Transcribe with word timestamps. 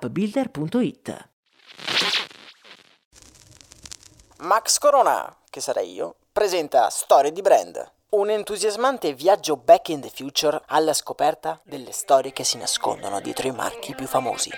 appbuilder.it. 0.00 1.28
Max 4.38 4.78
Corona, 4.78 5.36
che 5.48 5.60
sarei 5.60 5.92
io, 5.92 6.16
presenta 6.32 6.90
Storie 6.90 7.32
di 7.32 7.40
Brand, 7.40 7.92
un 8.10 8.30
entusiasmante 8.30 9.14
viaggio 9.14 9.56
back 9.56 9.88
in 9.88 10.00
the 10.00 10.10
future 10.12 10.60
alla 10.66 10.92
scoperta 10.92 11.60
delle 11.64 11.92
storie 11.92 12.32
che 12.32 12.44
si 12.44 12.58
nascondono 12.58 13.20
dietro 13.20 13.48
i 13.48 13.52
marchi 13.52 13.94
più 13.94 14.06
famosi. 14.06 14.50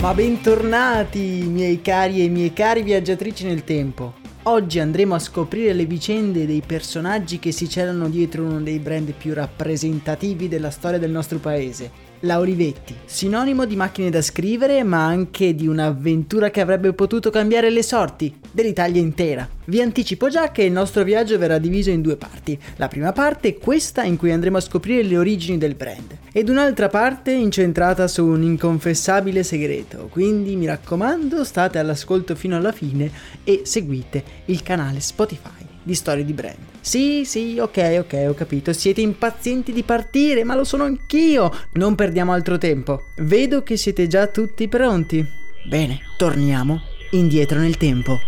Ma 0.00 0.12
bentornati, 0.12 1.44
miei 1.46 1.80
cari 1.80 2.24
e 2.24 2.28
miei 2.28 2.52
cari 2.52 2.82
viaggiatrici 2.82 3.46
nel 3.46 3.64
tempo. 3.64 4.24
Oggi 4.48 4.78
andremo 4.78 5.16
a 5.16 5.18
scoprire 5.18 5.72
le 5.72 5.86
vicende 5.86 6.46
dei 6.46 6.62
personaggi 6.64 7.40
che 7.40 7.50
si 7.50 7.68
celano 7.68 8.08
dietro 8.08 8.44
uno 8.44 8.60
dei 8.60 8.78
brand 8.78 9.12
più 9.12 9.34
rappresentativi 9.34 10.46
della 10.46 10.70
storia 10.70 10.98
del 10.98 11.10
nostro 11.10 11.38
paese, 11.38 11.90
Laurivetti, 12.20 12.94
sinonimo 13.04 13.64
di 13.64 13.76
macchine 13.76 14.10
da 14.10 14.22
scrivere, 14.22 14.82
ma 14.82 15.04
anche 15.04 15.54
di 15.54 15.66
un'avventura 15.66 16.50
che 16.50 16.60
avrebbe 16.60 16.92
potuto 16.92 17.30
cambiare 17.30 17.70
le 17.70 17.82
sorti 17.82 18.34
dell'Italia 18.50 19.00
intera. 19.00 19.48
Vi 19.66 19.80
anticipo 19.80 20.28
già 20.28 20.50
che 20.50 20.62
il 20.62 20.72
nostro 20.72 21.04
viaggio 21.04 21.38
verrà 21.38 21.58
diviso 21.58 21.90
in 21.90 22.00
due 22.00 22.16
parti. 22.16 22.58
La 22.76 22.88
prima 22.88 23.12
parte 23.12 23.48
è 23.48 23.58
questa 23.58 24.04
in 24.04 24.16
cui 24.16 24.32
andremo 24.32 24.56
a 24.56 24.60
scoprire 24.60 25.02
le 25.02 25.18
origini 25.18 25.58
del 25.58 25.74
brand, 25.74 26.16
ed 26.32 26.48
un'altra 26.48 26.88
parte 26.88 27.32
incentrata 27.32 28.08
su 28.08 28.24
un 28.24 28.42
inconfessabile 28.42 29.42
segreto. 29.42 30.08
Quindi 30.10 30.56
mi 30.56 30.66
raccomando, 30.66 31.44
state 31.44 31.78
all'ascolto 31.78 32.34
fino 32.34 32.56
alla 32.56 32.72
fine 32.72 33.10
e 33.44 33.62
seguite 33.64 34.24
il 34.46 34.62
canale 34.62 35.00
Spotify 35.00 35.65
di 35.86 35.94
storie 35.94 36.24
di 36.24 36.32
brand. 36.32 36.56
Sì, 36.80 37.24
sì, 37.24 37.58
ok, 37.60 37.98
ok, 38.00 38.26
ho 38.28 38.34
capito. 38.34 38.72
Siete 38.72 39.00
impazienti 39.00 39.72
di 39.72 39.84
partire, 39.84 40.42
ma 40.42 40.56
lo 40.56 40.64
sono 40.64 40.82
anch'io. 40.82 41.50
Non 41.74 41.94
perdiamo 41.94 42.32
altro 42.32 42.58
tempo. 42.58 43.04
Vedo 43.18 43.62
che 43.62 43.76
siete 43.76 44.08
già 44.08 44.26
tutti 44.26 44.66
pronti. 44.66 45.24
Bene, 45.68 46.00
torniamo 46.16 46.80
indietro 47.12 47.60
nel 47.60 47.76
tempo. 47.76 48.18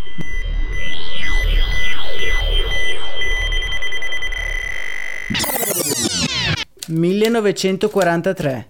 «1943. 6.87 8.67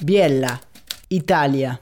Biella, 0.00 0.58
Italia». 1.08 1.78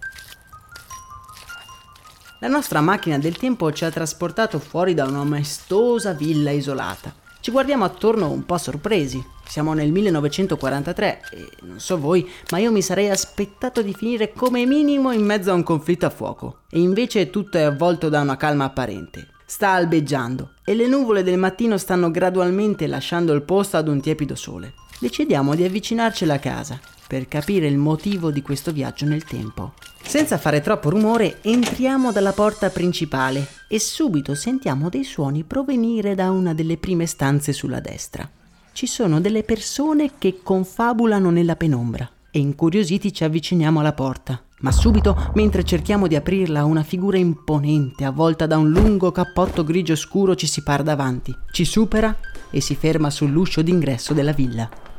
La 2.42 2.48
nostra 2.48 2.80
macchina 2.80 3.18
del 3.18 3.36
tempo 3.36 3.70
ci 3.70 3.84
ha 3.84 3.90
trasportato 3.90 4.58
fuori 4.58 4.94
da 4.94 5.04
una 5.04 5.24
maestosa 5.24 6.14
villa 6.14 6.50
isolata. 6.50 7.14
Ci 7.38 7.50
guardiamo 7.50 7.84
attorno 7.84 8.30
un 8.30 8.46
po' 8.46 8.56
sorpresi. 8.56 9.22
Siamo 9.46 9.74
nel 9.74 9.92
1943 9.92 11.20
e 11.32 11.48
non 11.64 11.78
so 11.80 11.98
voi, 11.98 12.26
ma 12.50 12.56
io 12.56 12.72
mi 12.72 12.80
sarei 12.80 13.10
aspettato 13.10 13.82
di 13.82 13.92
finire 13.92 14.32
come 14.32 14.64
minimo 14.64 15.12
in 15.12 15.22
mezzo 15.22 15.50
a 15.50 15.54
un 15.54 15.62
conflitto 15.62 16.06
a 16.06 16.10
fuoco. 16.10 16.60
E 16.70 16.80
invece 16.80 17.28
tutto 17.28 17.58
è 17.58 17.62
avvolto 17.62 18.08
da 18.08 18.22
una 18.22 18.38
calma 18.38 18.64
apparente. 18.64 19.28
Sta 19.44 19.72
albeggiando 19.72 20.52
e 20.64 20.74
le 20.74 20.86
nuvole 20.86 21.22
del 21.22 21.36
mattino 21.36 21.76
stanno 21.76 22.10
gradualmente 22.10 22.86
lasciando 22.86 23.34
il 23.34 23.42
posto 23.42 23.76
ad 23.76 23.86
un 23.86 24.00
tiepido 24.00 24.34
sole. 24.34 24.72
Decidiamo 24.98 25.54
di 25.54 25.64
avvicinarci 25.64 26.24
alla 26.24 26.38
casa 26.38 26.80
per 27.10 27.26
capire 27.26 27.66
il 27.66 27.76
motivo 27.76 28.30
di 28.30 28.40
questo 28.40 28.70
viaggio 28.70 29.04
nel 29.04 29.24
tempo. 29.24 29.72
Senza 30.00 30.38
fare 30.38 30.60
troppo 30.60 30.90
rumore 30.90 31.38
entriamo 31.42 32.12
dalla 32.12 32.30
porta 32.30 32.70
principale 32.70 33.44
e 33.66 33.80
subito 33.80 34.36
sentiamo 34.36 34.88
dei 34.88 35.02
suoni 35.02 35.42
provenire 35.42 36.14
da 36.14 36.30
una 36.30 36.54
delle 36.54 36.76
prime 36.76 37.06
stanze 37.06 37.52
sulla 37.52 37.80
destra. 37.80 38.30
Ci 38.70 38.86
sono 38.86 39.20
delle 39.20 39.42
persone 39.42 40.12
che 40.18 40.38
confabulano 40.40 41.30
nella 41.30 41.56
penombra 41.56 42.08
e 42.30 42.38
incuriositi 42.38 43.12
ci 43.12 43.24
avviciniamo 43.24 43.80
alla 43.80 43.92
porta. 43.92 44.40
Ma 44.60 44.70
subito, 44.70 45.32
mentre 45.34 45.64
cerchiamo 45.64 46.06
di 46.06 46.14
aprirla, 46.14 46.64
una 46.64 46.84
figura 46.84 47.18
imponente, 47.18 48.04
avvolta 48.04 48.46
da 48.46 48.56
un 48.56 48.70
lungo 48.70 49.10
cappotto 49.10 49.64
grigio 49.64 49.96
scuro, 49.96 50.36
ci 50.36 50.46
si 50.46 50.62
para 50.62 50.84
davanti, 50.84 51.34
ci 51.50 51.64
supera 51.64 52.16
e 52.50 52.60
si 52.60 52.76
ferma 52.76 53.10
sull'uscio 53.10 53.62
d'ingresso 53.62 54.14
della 54.14 54.32
villa. 54.32 54.89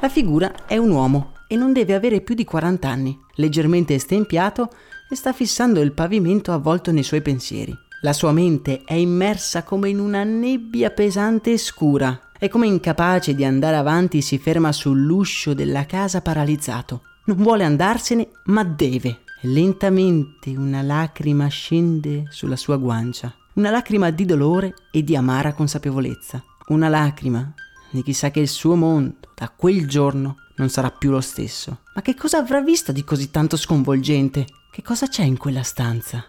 La 0.00 0.10
figura 0.10 0.66
è 0.66 0.76
un 0.76 0.90
uomo 0.90 1.32
e 1.48 1.56
non 1.56 1.72
deve 1.72 1.94
avere 1.94 2.20
più 2.20 2.34
di 2.34 2.44
40 2.44 2.86
anni, 2.88 3.18
leggermente 3.36 3.94
estempiato 3.94 4.68
e 5.08 5.16
sta 5.16 5.32
fissando 5.32 5.80
il 5.80 5.92
pavimento 5.92 6.52
avvolto 6.52 6.92
nei 6.92 7.02
suoi 7.02 7.22
pensieri. 7.22 7.74
La 8.02 8.12
sua 8.12 8.30
mente 8.30 8.82
è 8.84 8.92
immersa 8.92 9.62
come 9.62 9.88
in 9.88 9.98
una 9.98 10.22
nebbia 10.22 10.90
pesante 10.90 11.52
e 11.52 11.58
scura 11.58 12.32
e 12.38 12.48
come 12.48 12.66
incapace 12.66 13.34
di 13.34 13.42
andare 13.42 13.76
avanti 13.76 14.20
si 14.20 14.36
ferma 14.36 14.70
sull'uscio 14.70 15.54
della 15.54 15.86
casa 15.86 16.20
paralizzato. 16.20 17.02
Non 17.24 17.38
vuole 17.38 17.64
andarsene, 17.64 18.28
ma 18.44 18.64
deve. 18.64 19.20
Lentamente 19.42 20.50
una 20.50 20.82
lacrima 20.82 21.46
scende 21.48 22.24
sulla 22.28 22.56
sua 22.56 22.76
guancia, 22.76 23.34
una 23.54 23.70
lacrima 23.70 24.10
di 24.10 24.26
dolore 24.26 24.74
e 24.90 25.02
di 25.02 25.16
amara 25.16 25.54
consapevolezza, 25.54 26.42
una 26.68 26.88
lacrima 26.88 27.54
di 27.90 28.02
chi 28.02 28.12
sa 28.12 28.30
che 28.30 28.40
il 28.40 28.48
suo 28.48 28.74
mondo 28.74 29.14
da 29.34 29.52
quel 29.54 29.86
giorno 29.86 30.36
non 30.56 30.68
sarà 30.68 30.90
più 30.90 31.10
lo 31.10 31.20
stesso. 31.20 31.80
Ma 31.94 32.02
che 32.02 32.14
cosa 32.14 32.38
avrà 32.38 32.60
visto 32.60 32.92
di 32.92 33.04
così 33.04 33.30
tanto 33.30 33.56
sconvolgente? 33.56 34.46
Che 34.70 34.82
cosa 34.82 35.06
c'è 35.06 35.22
in 35.22 35.36
quella 35.36 35.62
stanza? 35.62 36.24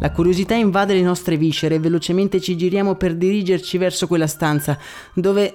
La 0.00 0.10
curiosità 0.10 0.54
invade 0.54 0.94
le 0.94 1.02
nostre 1.02 1.36
viscere 1.36 1.76
e 1.76 1.78
velocemente 1.78 2.40
ci 2.40 2.56
giriamo 2.56 2.96
per 2.96 3.14
dirigerci 3.14 3.78
verso 3.78 4.06
quella 4.06 4.26
stanza, 4.26 4.78
dove... 5.14 5.54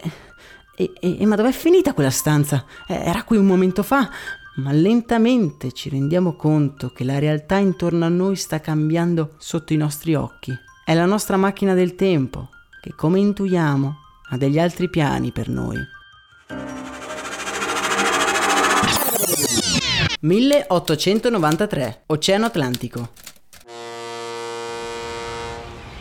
E, 0.80 0.94
e, 1.00 1.26
ma 1.26 1.36
dov'è 1.36 1.52
finita 1.52 1.94
quella 1.94 2.12
stanza? 2.12 2.64
Era 2.88 3.24
qui 3.24 3.38
un 3.38 3.46
momento 3.46 3.84
fa, 3.84 4.10
ma 4.58 4.72
lentamente 4.72 5.72
ci 5.72 5.90
rendiamo 5.90 6.36
conto 6.36 6.92
che 6.92 7.04
la 7.04 7.20
realtà 7.20 7.58
intorno 7.58 8.06
a 8.06 8.10
noi 8.10 8.36
sta 8.36 8.60
cambiando 8.60 9.34
sotto 9.38 9.74
i 9.74 9.78
nostri 9.78 10.16
occhi. 10.16 10.54
È 10.86 10.94
la 10.94 11.06
nostra 11.06 11.36
macchina 11.36 11.74
del 11.74 11.96
tempo, 11.96 12.50
che 12.82 12.94
come 12.96 13.20
intuiamo 13.20 14.06
ha 14.30 14.38
degli 14.38 14.60
altri 14.60 14.90
piani 14.90 15.32
per 15.32 15.50
noi. 15.50 15.78
1893 20.20 22.04
Oceano 22.08 22.46
Atlantico 22.46 23.26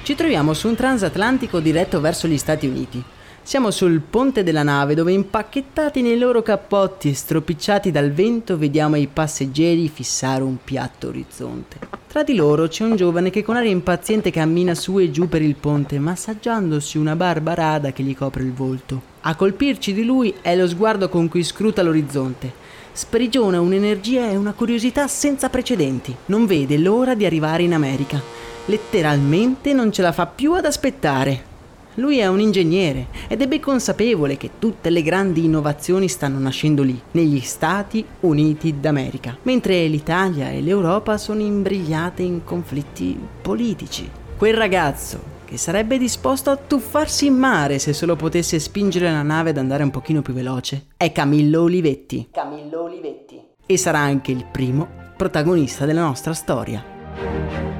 ci 0.06 0.14
troviamo 0.14 0.54
su 0.54 0.68
un 0.68 0.76
transatlantico 0.76 1.58
diretto 1.58 2.00
verso 2.00 2.28
gli 2.28 2.38
Stati 2.38 2.68
Uniti. 2.68 3.02
Siamo 3.46 3.70
sul 3.70 4.00
ponte 4.00 4.42
della 4.42 4.64
nave 4.64 4.96
dove 4.96 5.12
impacchettati 5.12 6.02
nei 6.02 6.18
loro 6.18 6.42
cappotti 6.42 7.10
e 7.10 7.14
stropicciati 7.14 7.92
dal 7.92 8.10
vento 8.10 8.58
vediamo 8.58 8.96
i 8.96 9.06
passeggeri 9.06 9.88
fissare 9.88 10.42
un 10.42 10.56
piatto 10.64 11.06
orizzonte. 11.06 11.78
Tra 12.08 12.24
di 12.24 12.34
loro 12.34 12.66
c'è 12.66 12.82
un 12.82 12.96
giovane 12.96 13.30
che 13.30 13.44
con 13.44 13.54
aria 13.54 13.70
impaziente 13.70 14.32
cammina 14.32 14.74
su 14.74 14.98
e 14.98 15.12
giù 15.12 15.28
per 15.28 15.42
il 15.42 15.54
ponte, 15.54 16.00
massaggiandosi 16.00 16.98
una 16.98 17.14
barba 17.14 17.54
rada 17.54 17.92
che 17.92 18.02
gli 18.02 18.16
copre 18.16 18.42
il 18.42 18.52
volto. 18.52 19.00
A 19.20 19.36
colpirci 19.36 19.92
di 19.92 20.04
lui 20.04 20.34
è 20.40 20.56
lo 20.56 20.66
sguardo 20.66 21.08
con 21.08 21.28
cui 21.28 21.44
scruta 21.44 21.84
l'orizzonte. 21.84 22.52
Sprigiona 22.90 23.60
un'energia 23.60 24.28
e 24.28 24.34
una 24.34 24.54
curiosità 24.54 25.06
senza 25.06 25.48
precedenti. 25.50 26.12
Non 26.26 26.46
vede 26.46 26.78
l'ora 26.78 27.14
di 27.14 27.24
arrivare 27.24 27.62
in 27.62 27.74
America. 27.74 28.20
Letteralmente 28.64 29.72
non 29.72 29.92
ce 29.92 30.02
la 30.02 30.10
fa 30.10 30.26
più 30.26 30.54
ad 30.54 30.64
aspettare. 30.64 31.54
Lui 31.96 32.18
è 32.18 32.26
un 32.26 32.40
ingegnere 32.40 33.06
ed 33.26 33.40
è 33.40 33.46
ben 33.46 33.60
consapevole 33.60 34.36
che 34.36 34.50
tutte 34.58 34.90
le 34.90 35.02
grandi 35.02 35.44
innovazioni 35.44 36.08
stanno 36.08 36.38
nascendo 36.38 36.82
lì, 36.82 37.00
negli 37.12 37.40
Stati 37.40 38.04
Uniti 38.20 38.80
d'America, 38.80 39.38
mentre 39.42 39.86
l'Italia 39.86 40.50
e 40.50 40.60
l'Europa 40.60 41.16
sono 41.16 41.40
imbrigliate 41.40 42.22
in 42.22 42.44
conflitti 42.44 43.18
politici. 43.40 44.08
Quel 44.36 44.54
ragazzo 44.54 45.34
che 45.46 45.56
sarebbe 45.56 45.96
disposto 45.96 46.50
a 46.50 46.56
tuffarsi 46.56 47.26
in 47.26 47.34
mare 47.34 47.78
se 47.78 47.94
solo 47.94 48.14
potesse 48.14 48.58
spingere 48.58 49.10
la 49.10 49.22
nave 49.22 49.50
ad 49.50 49.58
andare 49.58 49.82
un 49.82 49.90
pochino 49.90 50.20
più 50.20 50.34
veloce, 50.34 50.88
è 50.98 51.12
Camillo 51.12 51.62
Olivetti. 51.62 52.28
Camillo 52.30 52.82
Olivetti. 52.82 53.40
E 53.64 53.78
sarà 53.78 54.00
anche 54.00 54.32
il 54.32 54.44
primo 54.44 54.86
protagonista 55.16 55.86
della 55.86 56.02
nostra 56.02 56.34
storia. 56.34 57.75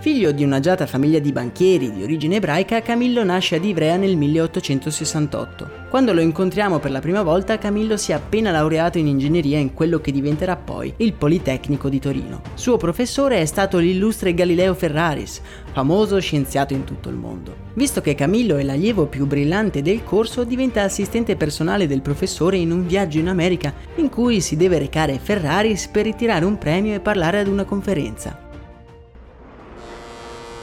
Figlio 0.00 0.32
di 0.32 0.42
un'agiata 0.42 0.86
famiglia 0.86 1.18
di 1.18 1.30
banchieri 1.30 1.92
di 1.92 2.02
origine 2.02 2.36
ebraica, 2.36 2.80
Camillo 2.80 3.22
nasce 3.22 3.56
ad 3.56 3.64
Ivrea 3.66 3.98
nel 3.98 4.16
1868. 4.16 5.88
Quando 5.90 6.14
lo 6.14 6.22
incontriamo 6.22 6.78
per 6.78 6.90
la 6.90 7.00
prima 7.00 7.22
volta, 7.22 7.58
Camillo 7.58 7.98
si 7.98 8.12
è 8.12 8.14
appena 8.14 8.50
laureato 8.50 8.96
in 8.96 9.08
ingegneria 9.08 9.58
in 9.58 9.74
quello 9.74 10.00
che 10.00 10.10
diventerà 10.10 10.56
poi 10.56 10.94
il 10.96 11.12
Politecnico 11.12 11.90
di 11.90 11.98
Torino. 11.98 12.40
Suo 12.54 12.78
professore 12.78 13.42
è 13.42 13.44
stato 13.44 13.76
l'illustre 13.76 14.32
Galileo 14.32 14.72
Ferraris, 14.72 15.42
famoso 15.70 16.18
scienziato 16.18 16.72
in 16.72 16.84
tutto 16.84 17.10
il 17.10 17.16
mondo. 17.16 17.54
Visto 17.74 18.00
che 18.00 18.14
Camillo 18.14 18.56
è 18.56 18.62
l'allievo 18.62 19.04
più 19.04 19.26
brillante 19.26 19.82
del 19.82 20.02
corso, 20.02 20.44
diventa 20.44 20.82
assistente 20.82 21.36
personale 21.36 21.86
del 21.86 22.00
professore 22.00 22.56
in 22.56 22.70
un 22.70 22.86
viaggio 22.86 23.18
in 23.18 23.28
America 23.28 23.74
in 23.96 24.08
cui 24.08 24.40
si 24.40 24.56
deve 24.56 24.78
recare 24.78 25.18
Ferraris 25.22 25.88
per 25.88 26.04
ritirare 26.04 26.46
un 26.46 26.56
premio 26.56 26.94
e 26.94 27.00
parlare 27.00 27.40
ad 27.40 27.48
una 27.48 27.64
conferenza. 27.64 28.48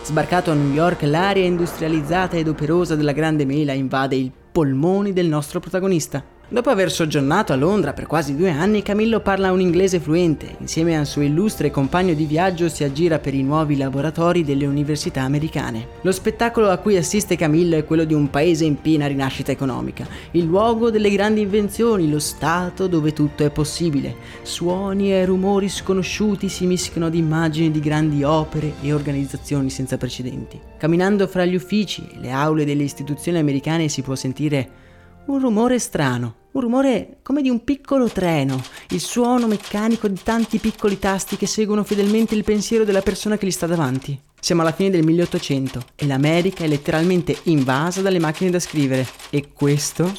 Sbarcato 0.07 0.51
a 0.51 0.53
New 0.53 0.71
York, 0.71 1.01
l'area 1.01 1.43
industrializzata 1.43 2.37
ed 2.37 2.47
operosa 2.47 2.95
della 2.95 3.11
Grande 3.11 3.43
Mela 3.43 3.73
invade 3.73 4.15
i 4.15 4.31
polmoni 4.53 5.11
del 5.11 5.27
nostro 5.27 5.59
protagonista. 5.59 6.23
Dopo 6.49 6.69
aver 6.69 6.89
soggiornato 6.89 7.51
a 7.51 7.57
Londra 7.57 7.91
per 7.91 8.07
quasi 8.07 8.33
due 8.33 8.49
anni, 8.49 8.81
Camillo 8.81 9.19
parla 9.19 9.51
un 9.51 9.59
inglese 9.59 9.99
fluente. 9.99 10.55
Insieme 10.61 10.97
al 10.97 11.05
suo 11.05 11.21
illustre 11.21 11.71
compagno 11.71 12.13
di 12.13 12.23
viaggio 12.23 12.69
si 12.69 12.85
aggira 12.85 13.19
per 13.19 13.33
i 13.33 13.43
nuovi 13.43 13.75
laboratori 13.75 14.45
delle 14.45 14.65
università 14.65 15.23
americane. 15.23 15.87
Lo 16.03 16.11
spettacolo 16.13 16.69
a 16.69 16.77
cui 16.77 16.95
assiste 16.95 17.35
Camillo 17.35 17.75
è 17.75 17.83
quello 17.83 18.05
di 18.05 18.13
un 18.13 18.29
paese 18.29 18.63
in 18.63 18.79
piena 18.79 19.07
rinascita 19.07 19.51
economica, 19.51 20.07
il 20.31 20.45
luogo 20.45 20.89
delle 20.89 21.11
grandi 21.11 21.41
invenzioni, 21.41 22.09
lo 22.09 22.19
stato 22.19 22.87
dove 22.87 23.11
tutto 23.11 23.43
è 23.43 23.49
possibile. 23.49 24.15
Suoni 24.43 25.11
e 25.11 25.25
rumori 25.25 25.67
sconosciuti 25.67 26.47
si 26.47 26.65
mischiano 26.65 27.07
ad 27.07 27.15
immagini 27.15 27.71
di 27.71 27.81
grandi 27.81 28.23
opere 28.23 28.75
e 28.81 28.93
organizzazioni 28.93 29.69
senza 29.69 29.97
precedenti. 29.97 30.57
Camminando 30.77 31.27
fra 31.27 31.43
gli 31.43 31.55
uffici 31.55 32.07
e 32.09 32.19
le 32.21 32.31
aule 32.31 32.63
delle 32.63 32.83
istituzioni 32.83 33.37
americane 33.37 33.89
si 33.89 34.01
può 34.01 34.15
sentire 34.15 34.85
un 35.27 35.39
rumore 35.39 35.79
strano, 35.79 36.35
un 36.51 36.61
rumore 36.61 37.17
come 37.21 37.41
di 37.41 37.49
un 37.49 37.63
piccolo 37.63 38.07
treno, 38.07 38.61
il 38.89 38.99
suono 38.99 39.47
meccanico 39.47 40.07
di 40.07 40.19
tanti 40.21 40.57
piccoli 40.57 40.99
tasti 40.99 41.37
che 41.37 41.47
seguono 41.47 41.83
fedelmente 41.83 42.35
il 42.35 42.43
pensiero 42.43 42.83
della 42.83 43.01
persona 43.01 43.37
che 43.37 43.45
gli 43.45 43.51
sta 43.51 43.67
davanti. 43.67 44.19
Siamo 44.39 44.61
alla 44.61 44.71
fine 44.71 44.89
del 44.89 45.03
1800 45.03 45.83
e 45.95 46.05
l'America 46.05 46.63
è 46.63 46.67
letteralmente 46.67 47.37
invasa 47.43 48.01
dalle 48.01 48.19
macchine 48.19 48.49
da 48.49 48.59
scrivere 48.59 49.05
e 49.29 49.51
questo, 49.51 50.11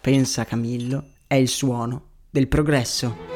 pensa 0.00 0.44
Camillo, 0.44 1.04
è 1.26 1.34
il 1.34 1.48
suono 1.48 2.02
del 2.30 2.48
progresso. 2.48 3.33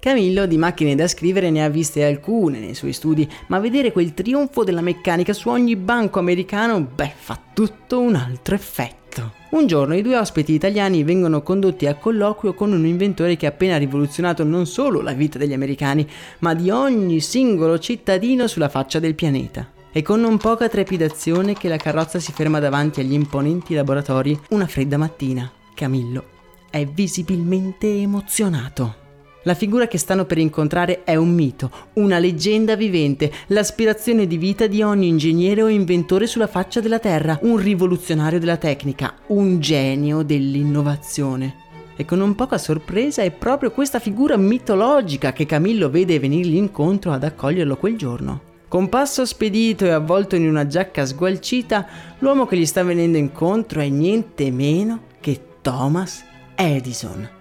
Camillo 0.00 0.46
di 0.46 0.56
macchine 0.56 0.94
da 0.94 1.06
scrivere 1.06 1.50
ne 1.50 1.62
ha 1.62 1.68
viste 1.68 2.02
alcune 2.02 2.58
nei 2.58 2.74
suoi 2.74 2.94
studi, 2.94 3.30
ma 3.48 3.58
vedere 3.58 3.92
quel 3.92 4.14
trionfo 4.14 4.64
della 4.64 4.80
meccanica 4.80 5.34
su 5.34 5.50
ogni 5.50 5.76
banco 5.76 6.18
americano, 6.18 6.80
beh, 6.80 7.12
fa 7.14 7.38
tutto 7.52 8.00
un 8.00 8.14
altro 8.14 8.54
effetto. 8.54 9.34
Un 9.50 9.66
giorno 9.66 9.94
i 9.94 10.00
due 10.00 10.16
ospiti 10.16 10.54
italiani 10.54 11.04
vengono 11.04 11.42
condotti 11.42 11.86
a 11.86 11.96
colloquio 11.96 12.54
con 12.54 12.72
un 12.72 12.86
inventore 12.86 13.36
che 13.36 13.44
ha 13.44 13.50
appena 13.50 13.76
rivoluzionato 13.76 14.42
non 14.42 14.64
solo 14.64 15.02
la 15.02 15.12
vita 15.12 15.36
degli 15.36 15.52
americani, 15.52 16.08
ma 16.38 16.54
di 16.54 16.70
ogni 16.70 17.20
singolo 17.20 17.78
cittadino 17.78 18.46
sulla 18.46 18.70
faccia 18.70 19.00
del 19.00 19.14
pianeta. 19.14 19.70
È 19.92 20.00
con 20.00 20.20
non 20.20 20.38
poca 20.38 20.70
trepidazione 20.70 21.52
che 21.52 21.68
la 21.68 21.76
carrozza 21.76 22.18
si 22.20 22.32
ferma 22.32 22.58
davanti 22.58 23.00
agli 23.00 23.12
imponenti 23.12 23.74
laboratori 23.74 24.38
una 24.50 24.66
fredda 24.66 24.96
mattina. 24.96 25.50
Camillo 25.74 26.24
è 26.70 26.86
visibilmente 26.86 27.86
emozionato. 27.86 28.99
La 29.44 29.54
figura 29.54 29.86
che 29.86 29.96
stanno 29.96 30.26
per 30.26 30.36
incontrare 30.36 31.02
è 31.02 31.16
un 31.16 31.32
mito, 31.32 31.70
una 31.94 32.18
leggenda 32.18 32.76
vivente, 32.76 33.32
l'aspirazione 33.46 34.26
di 34.26 34.36
vita 34.36 34.66
di 34.66 34.82
ogni 34.82 35.08
ingegnere 35.08 35.62
o 35.62 35.68
inventore 35.68 36.26
sulla 36.26 36.46
faccia 36.46 36.80
della 36.80 36.98
Terra, 36.98 37.38
un 37.42 37.56
rivoluzionario 37.56 38.38
della 38.38 38.58
tecnica, 38.58 39.14
un 39.28 39.58
genio 39.58 40.22
dell'innovazione. 40.22 41.54
E 41.96 42.04
con 42.04 42.18
non 42.18 42.34
poca 42.34 42.58
sorpresa 42.58 43.22
è 43.22 43.30
proprio 43.30 43.70
questa 43.70 43.98
figura 43.98 44.36
mitologica 44.36 45.32
che 45.32 45.46
Camillo 45.46 45.88
vede 45.88 46.18
venirgli 46.18 46.56
incontro 46.56 47.10
ad 47.10 47.24
accoglierlo 47.24 47.78
quel 47.78 47.96
giorno. 47.96 48.42
Con 48.68 48.90
passo 48.90 49.24
spedito 49.24 49.86
e 49.86 49.90
avvolto 49.90 50.36
in 50.36 50.46
una 50.46 50.66
giacca 50.66 51.06
sgualcita, 51.06 51.86
l'uomo 52.18 52.44
che 52.44 52.58
gli 52.58 52.66
sta 52.66 52.82
venendo 52.82 53.16
incontro 53.16 53.80
è 53.80 53.88
niente 53.88 54.50
meno 54.50 55.04
che 55.18 55.40
Thomas 55.62 56.24
Edison. 56.54 57.39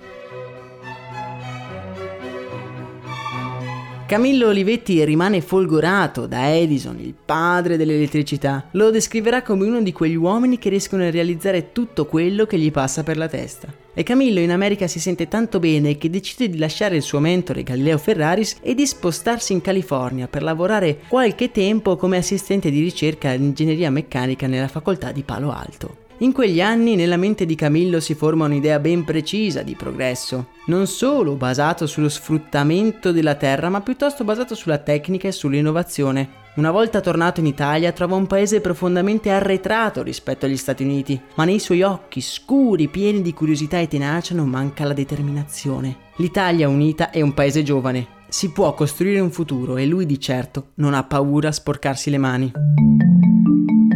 Camillo 4.09 4.47
Olivetti 4.47 5.05
rimane 5.05 5.39
folgorato 5.39 6.25
da 6.25 6.51
Edison, 6.51 6.97
il 6.99 7.13
padre 7.13 7.77
dell'elettricità. 7.77 8.67
Lo 8.71 8.89
descriverà 8.89 9.43
come 9.43 9.67
uno 9.67 9.83
di 9.83 9.91
quegli 9.91 10.15
uomini 10.15 10.57
che 10.57 10.69
riescono 10.69 11.03
a 11.03 11.11
realizzare 11.11 11.71
tutto 11.71 12.07
quello 12.07 12.47
che 12.47 12.57
gli 12.57 12.71
passa 12.71 13.03
per 13.03 13.17
la 13.17 13.27
testa. 13.27 13.71
E 13.93 14.01
Camillo 14.01 14.39
in 14.39 14.49
America 14.49 14.87
si 14.87 14.99
sente 14.99 15.27
tanto 15.27 15.59
bene 15.59 15.99
che 15.99 16.09
decide 16.09 16.49
di 16.49 16.57
lasciare 16.57 16.95
il 16.95 17.03
suo 17.03 17.19
mentore 17.19 17.61
Galileo 17.61 17.99
Ferraris 17.99 18.57
e 18.63 18.73
di 18.73 18.87
spostarsi 18.87 19.53
in 19.53 19.61
California 19.61 20.27
per 20.27 20.41
lavorare 20.41 21.01
qualche 21.07 21.51
tempo 21.51 21.95
come 21.95 22.17
assistente 22.17 22.71
di 22.71 22.81
ricerca 22.81 23.31
in 23.33 23.43
ingegneria 23.43 23.91
meccanica 23.91 24.47
nella 24.47 24.67
facoltà 24.67 25.11
di 25.11 25.21
Palo 25.21 25.51
Alto. 25.51 26.08
In 26.21 26.33
quegli 26.33 26.59
anni 26.59 26.97
nella 26.97 27.15
mente 27.15 27.45
di 27.45 27.55
Camillo 27.55 28.01
si 28.01 28.13
forma 28.13 28.43
un'idea 28.43 28.79
ben 28.79 29.05
precisa 29.05 29.61
di 29.61 29.73
progresso, 29.73 30.49
non 30.65 30.85
solo 30.85 31.35
basato 31.35 31.87
sullo 31.87 32.09
sfruttamento 32.09 33.13
della 33.13 33.35
terra, 33.35 33.69
ma 33.69 33.79
piuttosto 33.79 34.25
basato 34.25 34.53
sulla 34.53 34.79
tecnica 34.79 35.29
e 35.29 35.31
sull'innovazione. 35.31 36.47
Una 36.55 36.71
volta 36.71 36.99
tornato 36.99 37.39
in 37.39 37.45
Italia 37.45 37.93
trova 37.93 38.17
un 38.17 38.27
paese 38.27 38.59
profondamente 38.59 39.29
arretrato 39.29 40.03
rispetto 40.03 40.45
agli 40.45 40.57
Stati 40.57 40.83
Uniti, 40.83 41.17
ma 41.35 41.45
nei 41.45 41.59
suoi 41.59 41.83
occhi 41.83 42.19
scuri, 42.19 42.89
pieni 42.89 43.21
di 43.21 43.33
curiosità 43.33 43.79
e 43.79 43.87
tenacia, 43.87 44.35
non 44.35 44.49
manca 44.49 44.83
la 44.83 44.93
determinazione. 44.93 45.95
L'Italia 46.17 46.67
unita 46.67 47.11
è 47.11 47.21
un 47.21 47.33
paese 47.33 47.63
giovane, 47.63 48.07
si 48.27 48.51
può 48.51 48.73
costruire 48.73 49.21
un 49.21 49.31
futuro 49.31 49.77
e 49.77 49.85
lui 49.85 50.05
di 50.05 50.19
certo 50.19 50.71
non 50.75 50.93
ha 50.93 51.03
paura 51.05 51.47
a 51.47 51.53
sporcarsi 51.53 52.09
le 52.09 52.17
mani. 52.17 52.51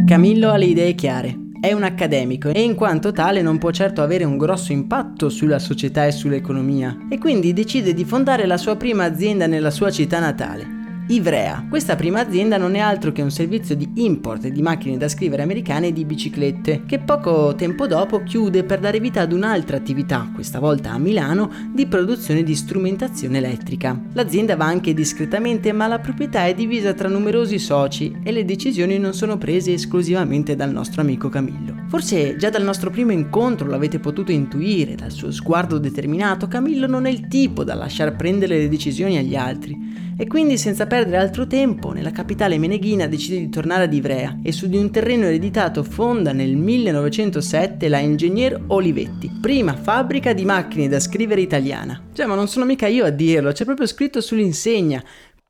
Camillo 0.06 0.50
ha 0.50 0.56
le 0.56 0.66
idee 0.66 0.94
chiare, 0.94 1.43
è 1.64 1.72
un 1.72 1.82
accademico 1.82 2.50
e 2.50 2.62
in 2.62 2.74
quanto 2.74 3.10
tale 3.10 3.40
non 3.40 3.56
può 3.56 3.70
certo 3.70 4.02
avere 4.02 4.24
un 4.24 4.36
grosso 4.36 4.72
impatto 4.72 5.30
sulla 5.30 5.58
società 5.58 6.04
e 6.04 6.12
sull'economia 6.12 7.06
e 7.08 7.16
quindi 7.16 7.54
decide 7.54 7.94
di 7.94 8.04
fondare 8.04 8.44
la 8.44 8.58
sua 8.58 8.76
prima 8.76 9.04
azienda 9.04 9.46
nella 9.46 9.70
sua 9.70 9.90
città 9.90 10.20
natale. 10.20 10.83
Ivrea. 11.06 11.66
Questa 11.68 11.96
prima 11.96 12.20
azienda 12.20 12.56
non 12.56 12.74
è 12.74 12.78
altro 12.78 13.12
che 13.12 13.20
un 13.20 13.30
servizio 13.30 13.76
di 13.76 13.90
import 13.96 14.48
di 14.48 14.62
macchine 14.62 14.96
da 14.96 15.06
scrivere 15.06 15.42
americane 15.42 15.88
e 15.88 15.92
di 15.92 16.06
biciclette, 16.06 16.84
che 16.86 16.98
poco 16.98 17.54
tempo 17.54 17.86
dopo 17.86 18.22
chiude 18.22 18.64
per 18.64 18.80
dare 18.80 19.00
vita 19.00 19.20
ad 19.20 19.32
un'altra 19.32 19.76
attività, 19.76 20.30
questa 20.34 20.60
volta 20.60 20.92
a 20.92 20.98
Milano, 20.98 21.50
di 21.74 21.84
produzione 21.86 22.42
di 22.42 22.54
strumentazione 22.54 23.36
elettrica. 23.36 24.00
L'azienda 24.14 24.56
va 24.56 24.64
anche 24.64 24.94
discretamente, 24.94 25.72
ma 25.72 25.86
la 25.88 25.98
proprietà 25.98 26.46
è 26.46 26.54
divisa 26.54 26.94
tra 26.94 27.08
numerosi 27.08 27.58
soci 27.58 28.20
e 28.22 28.32
le 28.32 28.46
decisioni 28.46 28.96
non 28.96 29.12
sono 29.12 29.36
prese 29.36 29.74
esclusivamente 29.74 30.56
dal 30.56 30.72
nostro 30.72 31.02
amico 31.02 31.28
Camillo. 31.28 31.84
Forse 31.88 32.36
già 32.36 32.48
dal 32.48 32.64
nostro 32.64 32.88
primo 32.88 33.12
incontro 33.12 33.68
l'avete 33.68 33.98
potuto 33.98 34.32
intuire, 34.32 34.94
dal 34.94 35.12
suo 35.12 35.30
sguardo 35.30 35.76
determinato, 35.76 36.48
Camillo 36.48 36.86
non 36.86 37.04
è 37.04 37.10
il 37.10 37.28
tipo 37.28 37.62
da 37.62 37.74
lasciar 37.74 38.16
prendere 38.16 38.56
le 38.56 38.68
decisioni 38.70 39.18
agli 39.18 39.36
altri. 39.36 39.92
E 40.16 40.28
quindi 40.28 40.56
senza 40.58 40.86
perdere 40.86 41.16
altro 41.16 41.46
tempo, 41.48 41.90
nella 41.90 42.12
capitale 42.12 42.56
meneghina 42.56 43.08
decide 43.08 43.38
di 43.38 43.48
tornare 43.48 43.84
ad 43.84 43.92
Ivrea 43.92 44.38
e 44.44 44.52
su 44.52 44.68
di 44.68 44.76
un 44.76 44.92
terreno 44.92 45.24
ereditato 45.24 45.82
fonda 45.82 46.32
nel 46.32 46.54
1907 46.54 47.88
la 47.88 47.98
Ingegner 47.98 48.62
Olivetti, 48.68 49.28
prima 49.40 49.74
fabbrica 49.74 50.32
di 50.32 50.44
macchine 50.44 50.86
da 50.86 51.00
scrivere 51.00 51.40
italiana. 51.40 52.00
Cioè, 52.12 52.26
ma 52.26 52.36
non 52.36 52.46
sono 52.46 52.64
mica 52.64 52.86
io 52.86 53.04
a 53.04 53.10
dirlo, 53.10 53.50
c'è 53.50 53.64
proprio 53.64 53.88
scritto 53.88 54.20
sull'insegna. 54.20 55.02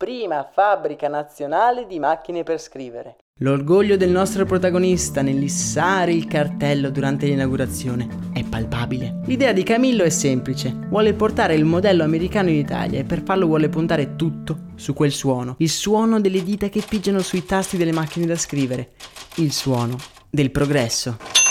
Prima 0.04 0.46
fabbrica 0.52 1.08
nazionale 1.08 1.86
di 1.86 1.98
macchine 1.98 2.42
per 2.42 2.60
scrivere. 2.60 3.16
L'orgoglio 3.38 3.96
del 3.96 4.10
nostro 4.10 4.44
protagonista 4.44 5.22
nell'issare 5.22 6.12
il 6.12 6.26
cartello 6.26 6.90
durante 6.90 7.24
l'inaugurazione 7.24 8.30
è 8.34 8.44
palpabile. 8.44 9.22
L'idea 9.24 9.54
di 9.54 9.62
Camillo 9.62 10.04
è 10.04 10.10
semplice, 10.10 10.76
vuole 10.90 11.14
portare 11.14 11.54
il 11.54 11.64
modello 11.64 12.02
americano 12.02 12.50
in 12.50 12.56
Italia 12.56 12.98
e 12.98 13.04
per 13.04 13.22
farlo 13.22 13.46
vuole 13.46 13.70
puntare 13.70 14.14
tutto 14.14 14.72
su 14.74 14.92
quel 14.92 15.10
suono, 15.10 15.54
il 15.60 15.70
suono 15.70 16.20
delle 16.20 16.42
dita 16.42 16.68
che 16.68 16.84
pigiano 16.86 17.20
sui 17.20 17.46
tasti 17.46 17.78
delle 17.78 17.92
macchine 17.92 18.26
da 18.26 18.36
scrivere, 18.36 18.90
il 19.36 19.52
suono 19.52 19.96
del 20.28 20.50
progresso. 20.50 21.43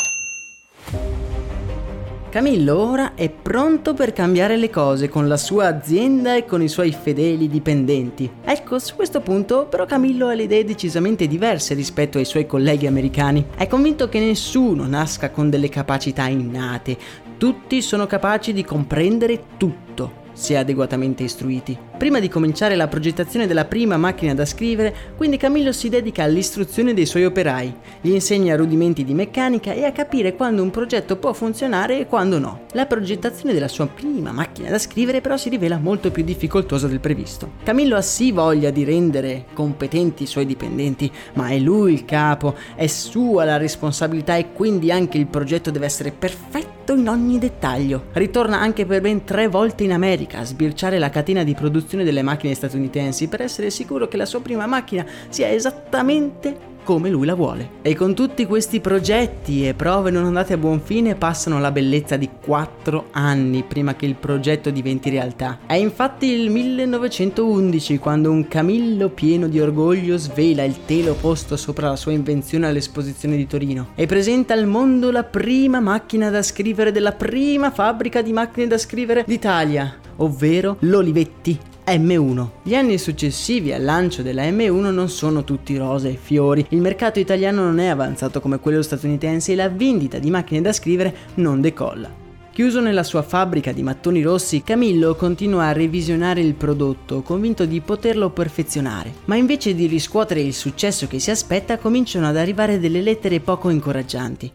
Camillo 2.33 2.79
ora 2.79 3.13
è 3.13 3.29
pronto 3.29 3.93
per 3.93 4.11
cambiare 4.11 4.57
le 4.57 4.71
cose 4.71 5.07
con 5.07 5.27
la 5.27 5.37
sua 5.37 5.67
azienda 5.67 6.35
e 6.35 6.45
con 6.45 6.63
i 6.63 6.67
suoi 6.67 6.91
fedeli 6.91 7.47
dipendenti. 7.47 8.27
Ecco, 8.43 8.79
su 8.79 8.95
questo 8.95 9.21
punto 9.21 9.67
però 9.67 9.85
Camillo 9.85 10.29
ha 10.29 10.33
le 10.33 10.41
idee 10.41 10.63
decisamente 10.63 11.27
diverse 11.27 11.75
rispetto 11.75 12.17
ai 12.17 12.25
suoi 12.25 12.47
colleghi 12.47 12.87
americani. 12.87 13.45
È 13.55 13.67
convinto 13.67 14.09
che 14.09 14.19
nessuno 14.19 14.87
nasca 14.87 15.29
con 15.29 15.51
delle 15.51 15.69
capacità 15.69 16.25
innate, 16.25 16.97
tutti 17.37 17.83
sono 17.83 18.07
capaci 18.07 18.51
di 18.51 18.65
comprendere 18.65 19.43
tutto 19.57 20.22
se 20.33 20.57
adeguatamente 20.57 21.23
istruiti. 21.23 21.77
Prima 21.97 22.19
di 22.19 22.27
cominciare 22.27 22.75
la 22.75 22.87
progettazione 22.87 23.47
della 23.47 23.65
prima 23.65 23.97
macchina 23.97 24.33
da 24.33 24.45
scrivere, 24.45 24.93
quindi 25.15 25.37
Camillo 25.37 25.71
si 25.71 25.89
dedica 25.89 26.23
all'istruzione 26.23 26.93
dei 26.93 27.05
suoi 27.05 27.25
operai, 27.25 27.73
gli 28.01 28.11
insegna 28.11 28.55
rudimenti 28.55 29.03
di 29.03 29.13
meccanica 29.13 29.71
e 29.71 29.85
a 29.85 29.91
capire 29.91 30.35
quando 30.35 30.61
un 30.61 30.71
progetto 30.71 31.15
può 31.17 31.33
funzionare 31.33 31.99
e 31.99 32.07
quando 32.07 32.39
no. 32.39 32.65
La 32.73 32.85
progettazione 32.85 33.53
della 33.53 33.67
sua 33.67 33.87
prima 33.87 34.31
macchina 34.31 34.69
da 34.69 34.79
scrivere 34.79 35.21
però 35.21 35.37
si 35.37 35.49
rivela 35.49 35.77
molto 35.77 36.11
più 36.11 36.23
difficoltosa 36.23 36.87
del 36.87 36.99
previsto. 36.99 37.51
Camillo 37.63 37.95
ha 37.95 38.01
sì 38.01 38.31
voglia 38.31 38.69
di 38.69 38.83
rendere 38.83 39.45
competenti 39.53 40.23
i 40.23 40.27
suoi 40.27 40.45
dipendenti, 40.45 41.11
ma 41.33 41.49
è 41.49 41.59
lui 41.59 41.93
il 41.93 42.05
capo, 42.05 42.55
è 42.75 42.87
sua 42.87 43.45
la 43.45 43.57
responsabilità 43.57 44.35
e 44.35 44.51
quindi 44.51 44.91
anche 44.91 45.17
il 45.17 45.27
progetto 45.27 45.71
deve 45.71 45.85
essere 45.85 46.11
perfetto 46.11 46.72
in 46.91 47.07
ogni 47.07 47.39
dettaglio. 47.39 48.07
Ritorna 48.11 48.59
anche 48.59 48.85
per 48.85 48.99
ben 48.99 49.23
tre 49.23 49.47
volte 49.47 49.85
in 49.85 49.93
America 49.93 50.39
a 50.39 50.43
sbirciare 50.43 50.99
la 50.99 51.09
catena 51.09 51.43
di 51.43 51.53
produzione 51.53 52.03
delle 52.03 52.21
macchine 52.21 52.53
statunitensi 52.53 53.29
per 53.29 53.41
essere 53.41 53.69
sicuro 53.69 54.09
che 54.09 54.17
la 54.17 54.25
sua 54.25 54.41
prima 54.41 54.65
macchina 54.65 55.05
sia 55.29 55.49
esattamente 55.49 56.71
come 56.83 57.09
lui 57.09 57.25
la 57.25 57.33
vuole. 57.33 57.69
E 57.81 57.95
con 57.95 58.13
tutti 58.13 58.45
questi 58.45 58.79
progetti 58.79 59.67
e 59.67 59.73
prove 59.73 60.11
non 60.11 60.25
andate 60.25 60.53
a 60.53 60.57
buon 60.57 60.81
fine 60.81 61.15
passano 61.15 61.59
la 61.59 61.71
bellezza 61.71 62.17
di 62.17 62.29
4 62.41 63.07
anni 63.11 63.63
prima 63.63 63.95
che 63.95 64.05
il 64.05 64.15
progetto 64.15 64.69
diventi 64.69 65.09
realtà. 65.09 65.59
È 65.65 65.73
infatti 65.73 66.27
il 66.27 66.49
1911 66.49 67.97
quando 67.97 68.31
un 68.31 68.47
Camillo 68.47 69.09
pieno 69.09 69.47
di 69.47 69.59
orgoglio 69.59 70.17
svela 70.17 70.63
il 70.63 70.85
telo 70.85 71.15
posto 71.15 71.57
sopra 71.57 71.89
la 71.89 71.95
sua 71.95 72.11
invenzione 72.11 72.67
all'esposizione 72.67 73.35
di 73.35 73.47
Torino 73.47 73.87
e 73.95 74.05
presenta 74.05 74.53
al 74.53 74.67
mondo 74.67 75.11
la 75.11 75.23
prima 75.23 75.79
macchina 75.79 76.29
da 76.29 76.43
scrivere 76.43 76.91
della 76.91 77.13
prima 77.13 77.71
fabbrica 77.71 78.21
di 78.21 78.33
macchine 78.33 78.67
da 78.67 78.77
scrivere 78.77 79.23
d'Italia, 79.25 79.95
ovvero 80.17 80.77
l'Olivetti 80.79 81.71
M1. 81.85 82.47
Gli 82.63 82.75
anni 82.75 82.97
successivi 82.97 83.73
al 83.73 83.83
lancio 83.83 84.21
della 84.21 84.43
M1 84.43 84.91
non 84.91 85.09
sono 85.09 85.43
tutti 85.43 85.75
rose 85.77 86.09
e 86.09 86.19
fiori, 86.21 86.65
il 86.69 86.81
mercato 86.81 87.19
italiano 87.19 87.63
non 87.63 87.79
è 87.79 87.87
avanzato 87.87 88.39
come 88.39 88.59
quello 88.59 88.81
statunitense 88.81 89.51
e 89.51 89.55
la 89.55 89.69
vendita 89.69 90.19
di 90.19 90.29
macchine 90.29 90.61
da 90.61 90.71
scrivere 90.71 91.15
non 91.35 91.61
decolla. 91.61 92.21
Chiuso 92.53 92.81
nella 92.81 93.01
sua 93.01 93.23
fabbrica 93.23 93.71
di 93.71 93.81
mattoni 93.81 94.21
rossi, 94.21 94.61
Camillo 94.61 95.15
continua 95.15 95.65
a 95.65 95.71
revisionare 95.71 96.41
il 96.41 96.53
prodotto, 96.53 97.23
convinto 97.23 97.65
di 97.65 97.81
poterlo 97.81 98.29
perfezionare. 98.29 99.11
Ma 99.25 99.35
invece 99.35 99.73
di 99.73 99.87
riscuotere 99.87 100.41
il 100.41 100.53
successo 100.53 101.07
che 101.07 101.17
si 101.17 101.31
aspetta, 101.31 101.79
cominciano 101.79 102.27
ad 102.27 102.37
arrivare 102.37 102.79
delle 102.79 103.01
lettere 103.01 103.39
poco 103.39 103.69
incoraggianti. 103.69 104.51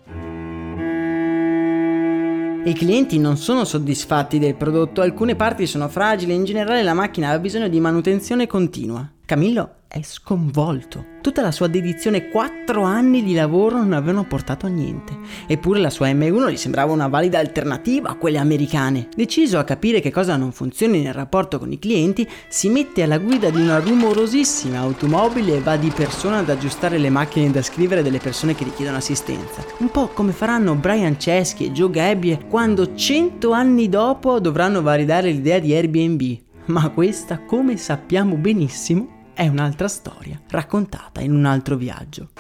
I 2.69 2.75
clienti 2.75 3.19
non 3.19 3.39
sono 3.39 3.65
soddisfatti 3.65 4.39
del 4.39 4.55
prodotto, 4.55 5.01
alcune 5.01 5.35
parti 5.35 5.67
sono 5.67 5.89
fragili 5.89 6.33
e 6.33 6.35
in 6.35 6.45
generale 6.45 6.83
la 6.83 6.93
macchina 6.93 7.31
ha 7.31 7.39
bisogno 7.39 7.67
di 7.67 7.81
manutenzione 7.81 8.47
continua. 8.47 9.11
Camillo 9.25 9.78
è 9.89 10.03
sconvolto. 10.03 11.17
Tutta 11.23 11.41
la 11.41 11.51
sua 11.51 11.67
dedizione, 11.67 12.29
4 12.29 12.83
anni 12.83 13.25
di 13.25 13.33
lavoro 13.33 13.79
non 13.79 13.95
avevano 13.95 14.25
portato 14.25 14.67
a 14.67 14.69
niente. 14.69 15.17
Eppure 15.47 15.81
la 15.81 15.89
sua 15.89 16.09
M1 16.09 16.51
gli 16.51 16.57
sembrava 16.57 16.93
una 16.93 17.09
valida 17.09 17.39
alternativa 17.39 18.11
a 18.11 18.15
quelle 18.17 18.37
americane. 18.39 19.09
Deciso 19.17 19.59
a 19.59 19.65
capire 19.65 20.01
che 20.01 20.13
cosa 20.13 20.37
non 20.37 20.53
funzioni 20.53 21.01
nel 21.03 21.15
rapporto 21.15 21.59
con 21.59 21.73
i 21.73 21.79
clienti, 21.79 22.29
si 22.49 22.69
mette 22.69 23.03
alla 23.03 23.19
guida 23.19 23.49
di 23.49 23.63
una 23.63 23.79
rumorosissima 23.79 24.79
automobile 24.79 25.57
e 25.57 25.61
va 25.61 25.77
di 25.77 25.91
persona 25.91 26.39
ad 26.39 26.51
aggiustare 26.51 26.99
le 26.99 27.11
macchine 27.11 27.51
da 27.51 27.63
scrivere 27.63 28.03
delle 28.03 28.19
persone 28.19 28.55
che 28.55 28.65
richiedono 28.65 28.99
assistenza. 28.99 29.65
Un 29.79 29.91
po' 29.91 30.09
come 30.09 30.33
faranno 30.33 30.75
Brian 30.75 31.17
Chesky 31.17 31.67
e 31.67 31.73
Joe 31.73 31.91
Gabbie 31.91 32.45
quando 32.47 32.95
100 32.95 33.51
anni 33.53 33.89
dopo 33.89 34.39
dovranno 34.39 34.83
validare 34.83 35.31
l'idea 35.31 35.59
di 35.59 35.73
Airbnb. 35.73 36.39
Ma 36.67 36.91
questa, 36.91 37.41
come 37.41 37.79
sappiamo 37.79 38.37
benissimo, 38.37 39.17
è 39.39 39.47
un'altra 39.47 39.87
storia, 39.87 40.41
raccontata 40.49 41.21
in 41.21 41.33
un 41.33 41.45
altro 41.45 41.77
viaggio. 41.77 42.31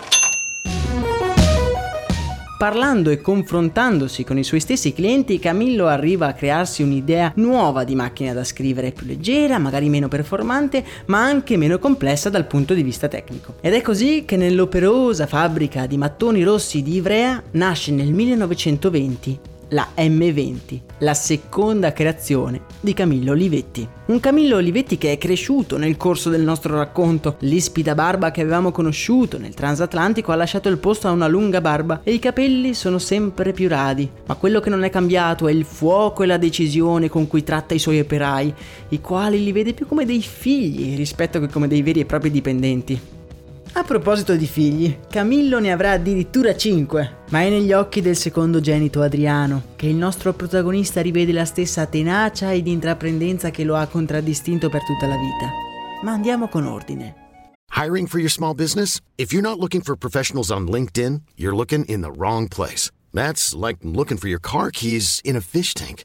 Parlando 2.59 3.11
e 3.11 3.21
confrontandosi 3.21 4.25
con 4.25 4.37
i 4.37 4.43
suoi 4.43 4.59
stessi 4.59 4.93
clienti, 4.93 5.38
Camillo 5.38 5.87
arriva 5.87 6.26
a 6.26 6.33
crearsi 6.33 6.83
un'idea 6.83 7.31
nuova 7.37 7.85
di 7.85 7.95
macchina 7.95 8.33
da 8.33 8.43
scrivere, 8.43 8.90
più 8.90 9.07
leggera, 9.07 9.59
magari 9.59 9.88
meno 9.88 10.09
performante, 10.09 10.85
ma 11.07 11.23
anche 11.23 11.57
meno 11.57 11.78
complessa 11.78 12.31
dal 12.31 12.49
punto 12.49 12.75
di 12.75 12.83
vista 12.83 13.07
tecnico. 13.07 13.55
Ed 13.61 13.75
è 13.75 13.81
così 13.81 14.25
che 14.26 14.37
nell'operosa 14.37 15.28
fabbrica 15.28 15.87
di 15.87 15.97
mattoni 15.97 16.43
rossi 16.43 16.83
di 16.83 16.97
Ivrea 16.97 17.40
nasce 17.52 17.93
nel 17.93 18.12
1920 18.12 19.40
la 19.71 19.89
M20, 19.97 20.81
la 20.99 21.15
seconda 21.15 21.93
creazione 21.93 22.63
di 22.81 22.95
Camillo 22.95 23.33
Olivetti. 23.33 23.87
Un 24.07 24.21
Camillo 24.21 24.57
Olivetti 24.57 24.97
che 24.97 25.13
è 25.13 25.19
cresciuto 25.19 25.77
nel 25.77 25.97
corso 25.97 26.31
del 26.31 26.43
nostro 26.43 26.77
racconto. 26.77 27.37
L'ispida 27.41 27.95
barba 27.95 28.31
che 28.31 28.41
avevamo 28.41 28.71
conosciuto 28.71 29.39
nel 29.39 29.55
transatlantico 29.55 30.33
ha 30.33 30.37
lasciato 30.37 30.69
il 30.69 30.79
posto 30.79 31.09
a 31.09 31.13
una 31.13 31.27
lunga 31.27 31.61
barba 31.61 32.01
e 32.03 32.13
i 32.13 32.19
capelli 32.19 32.73
sono 32.73 32.99
sempre 32.99 33.53
più 33.53 33.69
radi. 33.69 34.09
Ma 34.27 34.37
quello 34.37 34.61
che 34.61 34.71
non 34.71 34.85
è 34.85 34.91
cambiato 34.91 35.49
è 35.49 35.53
il 35.53 35.65
fuoco 35.65 36.23
e 36.23 36.27
la 36.27 36.39
decisione 36.39 37.09
con 37.09 37.27
cui 37.27 37.45
tratta 37.45 37.75
i 37.75 37.79
suoi 37.79 38.01
operai, 38.01 38.55
i 38.89 39.01
quali 39.01 39.43
li 39.43 39.53
vede 39.53 39.75
più 39.75 39.87
come 39.87 40.07
dei 40.07 40.23
figli 40.23 40.97
rispetto 40.97 41.41
che 41.41 41.49
come 41.49 41.69
dei 41.69 41.83
veri 41.83 42.01
e 42.01 42.07
propri 42.07 42.31
dipendenti. 42.31 43.17
A 43.73 43.85
proposito 43.85 44.35
di 44.35 44.47
figli, 44.47 44.99
Camillo 45.09 45.61
ne 45.61 45.71
avrà 45.71 45.93
addirittura 45.93 46.57
5, 46.57 47.17
ma 47.31 47.43
è 47.43 47.51
negli 47.51 47.73
occhi 47.73 48.01
del 48.01 48.17
secondogenito 48.17 49.03
Adriano 49.03 49.75
che 49.77 49.87
il 49.87 49.95
nostro 49.95 50.33
protagonista 50.33 51.01
rivede 51.01 51.33
la 51.33 51.45
stessa 51.45 51.87
tenacia 51.87 52.53
ed 52.53 52.67
intraprendenza 52.67 53.51
che 53.51 53.65
lo 53.65 53.77
ha 53.77 53.87
contraddistinto 53.87 54.69
per 54.69 54.85
tutta 54.85 55.07
la 55.07 55.17
vita. 55.17 55.51
Ma 56.03 56.13
andiamo 56.13 56.49
con 56.49 56.67
ordine. 56.67 57.27
Hiring 57.77 58.09
for 58.09 58.19
your 58.19 58.31
small 58.31 58.55
business? 58.55 59.01
If 59.17 59.33
you're 59.33 59.47
not 59.47 59.59
looking 59.59 59.83
for 59.83 59.97
professionals 59.97 60.51
on 60.51 60.67
LinkedIn, 60.67 61.23
you're 61.37 61.55
looking 61.55 61.85
in 61.87 62.01
the 62.01 62.11
wrong 62.11 62.49
place. 62.49 62.91
That's 63.13 63.55
like 63.55 63.79
looking 63.83 64.19
for 64.19 64.29
your 64.29 64.41
car 64.41 64.71
keys 64.71 65.21
in 65.23 65.37
a 65.37 65.41
fish 65.41 65.75
tank. 65.75 66.05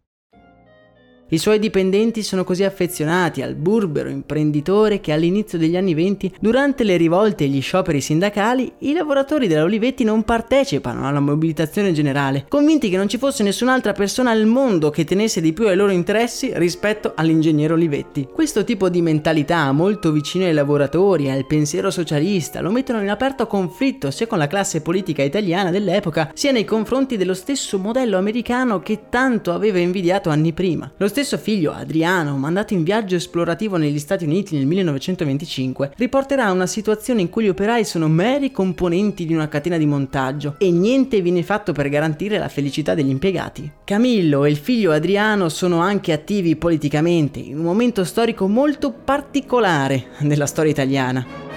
I 1.33 1.37
suoi 1.37 1.59
dipendenti 1.59 2.23
sono 2.23 2.43
così 2.43 2.65
affezionati 2.65 3.41
al 3.41 3.55
burbero 3.55 4.09
imprenditore 4.09 4.99
che 4.99 5.13
all'inizio 5.13 5.57
degli 5.57 5.77
anni 5.77 5.93
20, 5.93 6.33
durante 6.41 6.83
le 6.83 6.97
rivolte 6.97 7.45
e 7.45 7.47
gli 7.47 7.61
scioperi 7.61 8.01
sindacali, 8.01 8.69
i 8.79 8.91
lavoratori 8.91 9.47
della 9.47 9.63
Olivetti 9.63 10.03
non 10.03 10.23
partecipano 10.23 11.07
alla 11.07 11.21
mobilitazione 11.21 11.93
generale, 11.93 12.47
convinti 12.49 12.89
che 12.89 12.97
non 12.97 13.07
ci 13.07 13.17
fosse 13.17 13.43
nessun'altra 13.43 13.93
persona 13.93 14.31
al 14.31 14.45
mondo 14.45 14.89
che 14.89 15.05
tenesse 15.05 15.39
di 15.39 15.53
più 15.53 15.67
ai 15.67 15.77
loro 15.77 15.93
interessi 15.93 16.51
rispetto 16.55 17.13
all'ingegnere 17.15 17.71
Olivetti. 17.71 18.27
Questo 18.29 18.65
tipo 18.65 18.89
di 18.89 19.01
mentalità, 19.01 19.71
molto 19.71 20.11
vicino 20.11 20.43
ai 20.43 20.53
lavoratori 20.53 21.27
e 21.27 21.31
al 21.31 21.47
pensiero 21.47 21.91
socialista, 21.91 22.59
lo 22.59 22.71
mettono 22.71 23.01
in 23.01 23.09
aperto 23.09 23.47
conflitto 23.47 24.11
sia 24.11 24.27
con 24.27 24.37
la 24.37 24.47
classe 24.47 24.81
politica 24.81 25.23
italiana 25.23 25.71
dell'epoca, 25.71 26.29
sia 26.33 26.51
nei 26.51 26.65
confronti 26.65 27.15
dello 27.15 27.35
stesso 27.35 27.79
modello 27.79 28.17
americano 28.17 28.81
che 28.81 29.03
tanto 29.07 29.53
aveva 29.53 29.79
invidiato 29.79 30.29
anni 30.29 30.51
prima. 30.51 30.91
Lo 30.97 31.07
stesso 31.07 31.19
stesso 31.23 31.37
figlio, 31.37 31.71
Adriano, 31.71 32.35
mandato 32.35 32.73
in 32.73 32.81
viaggio 32.81 33.15
esplorativo 33.15 33.77
negli 33.77 33.99
Stati 33.99 34.25
Uniti 34.25 34.57
nel 34.57 34.65
1925, 34.65 35.91
riporterà 35.97 36.51
una 36.51 36.65
situazione 36.65 37.21
in 37.21 37.29
cui 37.29 37.43
gli 37.43 37.49
operai 37.49 37.85
sono 37.85 38.07
meri 38.07 38.51
componenti 38.51 39.27
di 39.27 39.35
una 39.35 39.47
catena 39.47 39.77
di 39.77 39.85
montaggio 39.85 40.55
e 40.57 40.71
niente 40.71 41.21
viene 41.21 41.43
fatto 41.43 41.73
per 41.73 41.89
garantire 41.89 42.39
la 42.39 42.49
felicità 42.49 42.95
degli 42.95 43.09
impiegati. 43.09 43.71
Camillo 43.83 44.45
e 44.45 44.49
il 44.49 44.57
figlio 44.57 44.91
Adriano 44.91 45.47
sono 45.49 45.79
anche 45.79 46.11
attivi 46.11 46.55
politicamente 46.55 47.37
in 47.37 47.59
un 47.59 47.65
momento 47.65 48.03
storico 48.03 48.47
molto 48.47 48.91
particolare 48.91 50.07
della 50.21 50.47
storia 50.47 50.71
italiana. 50.71 51.50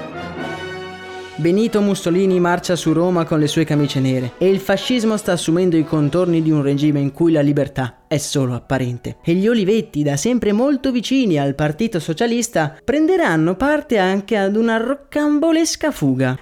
Benito 1.37 1.81
Mussolini 1.81 2.39
marcia 2.39 2.77
su 2.77 2.93
Roma 2.93 3.25
con 3.25 3.41
le 3.41 3.49
sue 3.49 3.65
camicie 3.65 3.99
nere 3.99 4.35
e 4.39 4.49
il 4.49 4.61
fascismo 4.61 5.17
sta 5.17 5.33
assumendo 5.33 5.77
i 5.77 5.85
contorni 5.85 6.41
di 6.41 6.53
un 6.53 6.63
regime 6.63 7.01
in 7.01 7.11
cui 7.11 7.33
la 7.33 7.41
libertà 7.41 8.05
è 8.07 8.19
solo 8.19 8.55
apparente. 8.55 9.17
E 9.25 9.35
gli 9.35 9.49
Olivetti, 9.49 10.05
da 10.05 10.17
sempre 10.17 10.53
molto 10.53 10.93
vicini 10.93 11.37
al 11.37 11.57
Partito 11.57 11.99
Socialista, 11.99 12.79
prenderanno 12.85 13.57
parte 13.57 13.99
anche 13.99 14.37
ad 14.37 14.55
una 14.55 14.77
roccambolesca 14.77 15.91
fuga. 15.91 16.39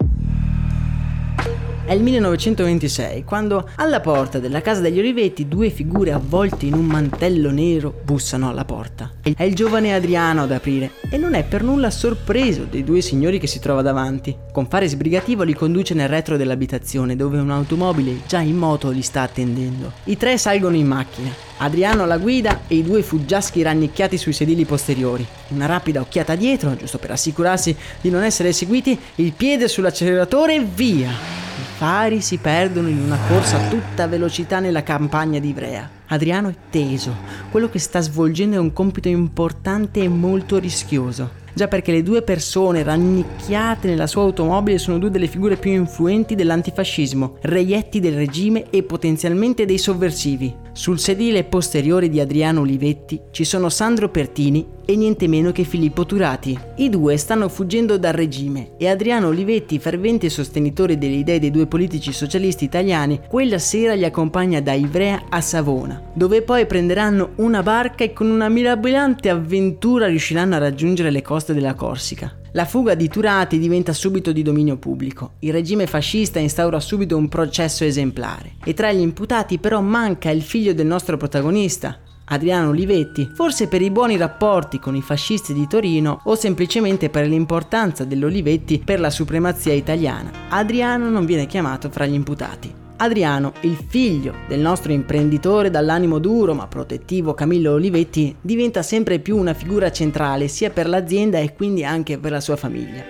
È 1.85 1.93
il 1.93 2.01
1926, 2.01 3.25
quando 3.25 3.69
alla 3.75 3.99
porta 3.99 4.39
della 4.39 4.61
casa 4.61 4.81
degli 4.81 5.01
Olivetti 5.01 5.49
due 5.49 5.69
figure 5.69 6.13
avvolte 6.13 6.65
in 6.65 6.75
un 6.75 6.85
mantello 6.85 7.51
nero 7.51 7.93
bussano 8.05 8.49
alla 8.49 8.65
porta. 8.65 9.11
È 9.21 9.43
il 9.43 9.57
giovane 9.57 9.93
Adriano 9.93 10.43
ad 10.43 10.53
aprire 10.53 10.93
e 11.11 11.17
non 11.17 11.35
è 11.35 11.43
per 11.43 11.65
nulla 11.65 11.91
sorpreso 11.91 12.67
dei 12.71 12.85
due 12.85 13.01
signori 13.01 13.41
che 13.41 13.49
si 13.49 13.59
trova 13.59 13.83
davanti. 13.83 14.35
Con 14.53 14.69
fare 14.69 14.87
sbrigativo 14.87 15.43
li 15.43 15.55
conduce 15.55 15.93
nel 15.93 16.09
retro 16.09 16.37
dell'abitazione 16.37 17.17
dove 17.17 17.41
un'automobile 17.41 18.21
già 18.29 18.39
in 18.39 18.57
moto 18.57 18.91
li 18.91 19.03
sta 19.03 19.23
attendendo. 19.23 19.93
I 20.05 20.17
tre 20.17 20.39
salgono 20.39 20.77
in 20.77 20.87
macchina. 20.87 21.31
Adriano 21.59 22.05
alla 22.05 22.19
guida 22.19 22.61
e 22.69 22.77
i 22.77 22.85
due 22.85 23.03
fuggiaschi 23.03 23.61
rannicchiati 23.61 24.17
sui 24.17 24.33
sedili 24.33 24.65
posteriori. 24.65 25.27
Una 25.49 25.67
rapida 25.67 26.01
occhiata 26.01 26.37
dietro, 26.37 26.77
giusto 26.77 26.99
per 26.99 27.11
assicurarsi 27.11 27.77
di 28.01 28.09
non 28.09 28.23
essere 28.23 28.53
seguiti, 28.53 28.97
il 29.17 29.33
piede 29.33 29.67
sull'acceleratore 29.67 30.55
e 30.55 30.65
via 30.65 31.51
fari 31.83 32.21
si 32.21 32.37
perdono 32.37 32.87
in 32.87 33.01
una 33.01 33.19
corsa 33.27 33.57
a 33.57 33.69
tutta 33.69 34.07
velocità 34.07 34.61
nella 34.61 34.85
campagna 34.85 35.41
di 35.41 35.49
Ivrea. 35.49 35.91
Adriano 36.07 36.49
è 36.49 36.55
teso, 36.71 37.13
quello 37.51 37.69
che 37.69 37.81
sta 37.81 38.01
svolgendo 38.01 38.55
è 38.55 38.61
un 38.61 38.73
compito 38.73 39.09
importante 39.09 40.01
e 40.01 40.07
molto 40.07 40.59
rischioso. 40.59 41.41
Già 41.53 41.67
perché 41.67 41.91
le 41.91 42.05
due 42.05 42.23
persone 42.23 42.85
rannicchiate 42.85 43.89
nella 43.89 44.07
sua 44.07 44.23
automobile 44.23 44.79
sono 44.79 44.99
due 44.99 45.11
delle 45.11 45.27
figure 45.27 45.57
più 45.57 45.73
influenti 45.73 46.37
dell'antifascismo, 46.37 47.39
reietti 47.41 47.99
del 47.99 48.15
regime 48.15 48.71
e 48.71 48.85
potenzialmente 48.85 49.65
dei 49.65 49.79
sovversivi. 49.79 50.55
Sul 50.71 51.01
sedile 51.01 51.43
posteriore 51.43 52.09
di 52.09 52.21
Adriano 52.21 52.61
Olivetti 52.61 53.21
ci 53.33 53.45
sono 53.45 53.69
Sandro 53.69 54.09
Pertini 54.09 54.65
e 54.85 54.97
niente 54.97 55.29
meno 55.29 55.53
che 55.53 55.65
Filippo 55.65 56.05
Turati. 56.07 56.59
I 56.77 56.89
due 56.89 57.17
stanno 57.17 57.49
fuggendo 57.49 57.99
dal 57.99 58.13
regime 58.13 58.73
e 58.77 58.89
Adriano 58.89 59.29
Olivetti, 59.29 59.79
fervente 59.79 60.29
sostenitore 60.29 60.99
delle 60.99 61.17
idee 61.17 61.39
dei 61.39 61.51
due 61.51 61.67
politici 61.67 62.13
socialisti 62.13 62.65
italiani, 62.65 63.21
quella 63.29 63.59
sera 63.59 63.95
li 63.95 64.05
accompagna 64.05 64.61
da 64.61 64.73
Ivrea 64.73 65.25
a 65.29 65.41
Savona, 65.41 66.03
dove 66.13 66.43
poi 66.43 66.67
prenderanno 66.67 67.31
una 67.37 67.63
barca 67.63 68.05
e 68.05 68.13
con 68.13 68.31
una 68.31 68.49
mirabolante 68.49 69.29
avventura 69.29 70.07
riusciranno 70.07 70.55
a 70.55 70.59
raggiungere 70.59 71.11
le 71.11 71.23
coste 71.23 71.55
della 71.55 71.75
Corsica. 71.75 72.37
La 72.55 72.67
fuga 72.67 72.95
di 72.95 73.09
Turati 73.09 73.59
diventa 73.59 73.95
subito 73.95 74.31
di 74.31 74.43
dominio 74.43 74.77
pubblico. 74.77 75.33
Il 75.39 75.53
regime 75.53 75.87
fascista 75.87 76.39
instaura 76.39 76.81
subito 76.81 77.17
un 77.17 77.27
processo 77.29 77.83
esemplare. 77.83 78.57
E 78.63 78.75
tra 78.75 78.93
gli 78.93 79.01
imputati 79.01 79.57
però 79.57 79.81
manca 79.81 80.29
il 80.29 80.43
figlio 80.43 80.75
del 80.75 80.85
nostro 80.85 81.17
protagonista, 81.17 81.99
Adriano 82.33 82.71
Olivetti, 82.71 83.31
forse 83.35 83.69
per 83.69 83.83
i 83.83 83.91
buoni 83.91 84.17
rapporti 84.17 84.79
con 84.79 84.97
i 84.97 85.03
fascisti 85.03 85.53
di 85.53 85.67
Torino 85.67 86.23
o 86.25 86.35
semplicemente 86.35 87.11
per 87.11 87.27
l'importanza 87.27 88.05
dell'Olivetti 88.05 88.81
per 88.83 89.01
la 89.01 89.11
supremazia 89.11 89.75
italiana. 89.75 90.31
Adriano 90.49 91.11
non 91.11 91.27
viene 91.27 91.47
chiamato 91.47 91.91
fra 91.91 92.07
gli 92.07 92.15
imputati. 92.15 92.73
Adriano, 92.97 93.53
il 93.63 93.77
figlio 93.87 94.33
del 94.49 94.61
nostro 94.61 94.93
imprenditore 94.93 95.69
dall'animo 95.69 96.19
duro 96.19 96.55
ma 96.55 96.67
protettivo 96.69 97.35
Camillo 97.35 97.73
Olivetti, 97.73 98.35
diventa 98.41 98.83
sempre 98.83 99.19
più 99.19 99.37
una 99.37 99.53
figura 99.53 99.93
centrale 99.93 100.49
sia 100.49 100.71
per 100.71 100.89
l'azienda 100.89 101.39
e 101.39 101.53
quindi 101.53 101.85
anche 101.85 102.17
per 102.17 102.31
la 102.31 102.41
sua 102.41 102.57
famiglia. 102.57 103.05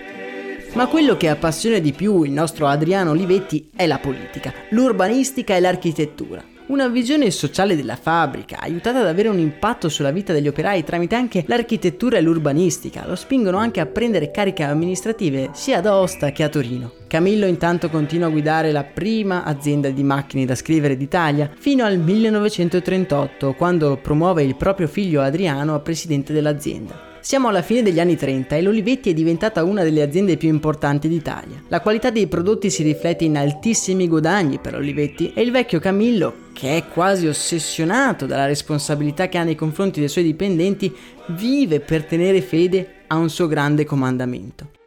Ma 0.73 0.87
quello 0.87 1.15
che 1.15 1.29
appassiona 1.29 1.79
di 1.79 1.93
più 1.93 2.23
il 2.23 2.31
nostro 2.31 2.67
Adriano 2.67 3.11
Olivetti 3.11 3.69
è 3.73 3.87
la 3.87 3.99
politica, 3.99 4.51
l'urbanistica 4.71 5.55
e 5.55 5.61
l'architettura. 5.61 6.43
Una 6.65 6.87
visione 6.87 7.29
sociale 7.29 7.75
della 7.75 7.97
fabbrica, 7.97 8.59
aiutata 8.61 9.01
ad 9.01 9.07
avere 9.07 9.27
un 9.27 9.37
impatto 9.37 9.89
sulla 9.89 10.11
vita 10.11 10.31
degli 10.31 10.47
operai 10.47 10.85
tramite 10.85 11.13
anche 11.13 11.43
l'architettura 11.45 12.17
e 12.17 12.21
l'urbanistica, 12.21 13.05
lo 13.05 13.15
spingono 13.15 13.57
anche 13.57 13.81
a 13.81 13.85
prendere 13.85 14.31
cariche 14.31 14.63
amministrative 14.63 15.49
sia 15.51 15.79
ad 15.79 15.87
Aosta 15.87 16.31
che 16.31 16.41
a 16.41 16.47
Torino. 16.47 16.93
Camillo 17.07 17.47
intanto 17.47 17.89
continua 17.89 18.27
a 18.27 18.31
guidare 18.31 18.71
la 18.71 18.85
prima 18.85 19.43
azienda 19.43 19.89
di 19.89 20.03
macchine 20.03 20.45
da 20.45 20.55
scrivere 20.55 20.95
d'Italia 20.95 21.51
fino 21.53 21.83
al 21.83 21.97
1938, 21.97 23.55
quando 23.55 23.97
promuove 24.01 24.43
il 24.43 24.55
proprio 24.55 24.87
figlio 24.87 25.19
Adriano 25.19 25.75
a 25.75 25.79
presidente 25.79 26.31
dell'azienda. 26.31 27.12
Siamo 27.23 27.47
alla 27.47 27.61
fine 27.61 27.83
degli 27.83 28.01
anni 28.01 28.17
30 28.17 28.57
e 28.57 28.61
l'Olivetti 28.61 29.09
è 29.09 29.13
diventata 29.13 29.63
una 29.63 29.81
delle 29.81 30.01
aziende 30.01 30.35
più 30.35 30.49
importanti 30.49 31.07
d'Italia. 31.07 31.63
La 31.69 31.79
qualità 31.79 32.09
dei 32.09 32.27
prodotti 32.27 32.69
si 32.69 32.83
riflette 32.83 33.23
in 33.23 33.37
altissimi 33.37 34.09
guadagni 34.09 34.59
per 34.59 34.75
Olivetti 34.75 35.31
e 35.33 35.41
il 35.41 35.51
vecchio 35.51 35.79
Camillo, 35.79 36.49
che 36.51 36.75
è 36.75 36.87
quasi 36.89 37.25
ossessionato 37.27 38.25
dalla 38.25 38.45
responsabilità 38.45 39.29
che 39.29 39.37
ha 39.37 39.43
nei 39.43 39.55
confronti 39.55 40.01
dei 40.01 40.09
suoi 40.09 40.25
dipendenti, 40.25 40.93
vive 41.27 41.79
per 41.79 42.03
tenere 42.03 42.41
fede 42.41 43.03
a 43.07 43.15
un 43.15 43.29
suo 43.29 43.47
grande 43.47 43.85
comandamento. 43.85 44.82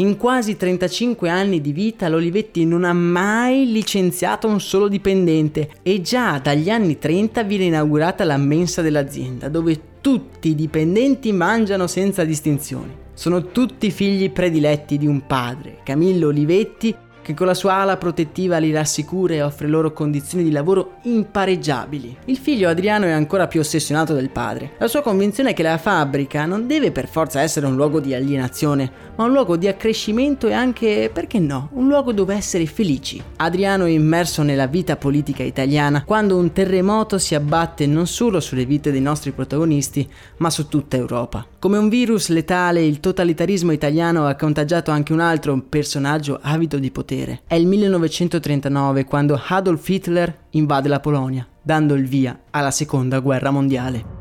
In 0.00 0.16
quasi 0.16 0.56
35 0.56 1.28
anni 1.28 1.60
di 1.60 1.72
vita 1.72 2.08
l'Olivetti 2.08 2.64
non 2.64 2.84
ha 2.84 2.92
mai 2.94 3.70
licenziato 3.70 4.48
un 4.48 4.58
solo 4.58 4.88
dipendente 4.88 5.68
e 5.82 6.00
già 6.00 6.38
dagli 6.38 6.70
anni 6.70 6.98
30 6.98 7.42
viene 7.42 7.64
inaugurata 7.64 8.24
la 8.24 8.38
mensa 8.38 8.80
dell'azienda 8.80 9.50
dove 9.50 9.98
tutti 10.00 10.48
i 10.48 10.54
dipendenti 10.54 11.32
mangiano 11.32 11.86
senza 11.86 12.24
distinzioni. 12.24 12.96
Sono 13.12 13.48
tutti 13.48 13.90
figli 13.90 14.30
prediletti 14.30 14.96
di 14.96 15.06
un 15.06 15.26
padre, 15.26 15.80
Camillo 15.84 16.28
Olivetti, 16.28 16.96
che 17.22 17.34
con 17.34 17.46
la 17.46 17.54
sua 17.54 17.74
ala 17.74 17.96
protettiva 17.96 18.58
li 18.58 18.72
rassicura 18.72 19.34
e 19.34 19.42
offre 19.42 19.68
loro 19.68 19.92
condizioni 19.92 20.44
di 20.44 20.50
lavoro 20.50 20.96
impareggiabili. 21.02 22.16
Il 22.26 22.36
figlio 22.36 22.68
Adriano 22.68 23.06
è 23.06 23.10
ancora 23.10 23.46
più 23.46 23.60
ossessionato 23.60 24.14
del 24.14 24.30
padre. 24.30 24.72
La 24.78 24.88
sua 24.88 25.02
convinzione 25.02 25.50
è 25.50 25.54
che 25.54 25.62
la 25.62 25.78
fabbrica 25.78 26.46
non 26.46 26.66
deve 26.66 26.90
per 26.90 27.08
forza 27.08 27.40
essere 27.40 27.66
un 27.66 27.76
luogo 27.76 28.00
di 28.00 28.14
alienazione, 28.14 28.90
ma 29.16 29.24
un 29.24 29.32
luogo 29.32 29.56
di 29.56 29.68
accrescimento 29.68 30.48
e 30.48 30.52
anche, 30.52 31.10
perché 31.12 31.38
no, 31.38 31.68
un 31.72 31.86
luogo 31.86 32.12
dove 32.12 32.34
essere 32.34 32.66
felici. 32.66 33.22
Adriano 33.36 33.84
è 33.84 33.90
immerso 33.90 34.42
nella 34.42 34.66
vita 34.66 34.96
politica 34.96 35.42
italiana 35.42 36.04
quando 36.04 36.36
un 36.36 36.52
terremoto 36.52 37.18
si 37.18 37.34
abbatte 37.34 37.86
non 37.86 38.06
solo 38.06 38.40
sulle 38.40 38.64
vite 38.64 38.90
dei 38.90 39.00
nostri 39.00 39.32
protagonisti, 39.32 40.08
ma 40.38 40.50
su 40.50 40.68
tutta 40.68 40.96
Europa. 40.96 41.46
Come 41.58 41.76
un 41.76 41.88
virus 41.88 42.28
letale, 42.28 42.82
il 42.82 43.00
totalitarismo 43.00 43.72
italiano 43.72 44.26
ha 44.26 44.34
contagiato 44.34 44.90
anche 44.90 45.12
un 45.12 45.20
altro 45.20 45.60
personaggio 45.68 46.38
avido 46.40 46.78
di 46.78 46.90
potere 46.90 47.08
potere. 47.20 47.42
È 47.46 47.54
il 47.54 47.66
1939 47.66 49.04
quando 49.04 49.40
Adolf 49.48 49.88
Hitler 49.88 50.46
invade 50.50 50.88
la 50.88 51.00
Polonia, 51.00 51.46
dando 51.62 51.94
il 51.94 52.06
via 52.06 52.38
alla 52.50 52.70
seconda 52.70 53.20
guerra 53.20 53.50
mondiale. 53.50 54.18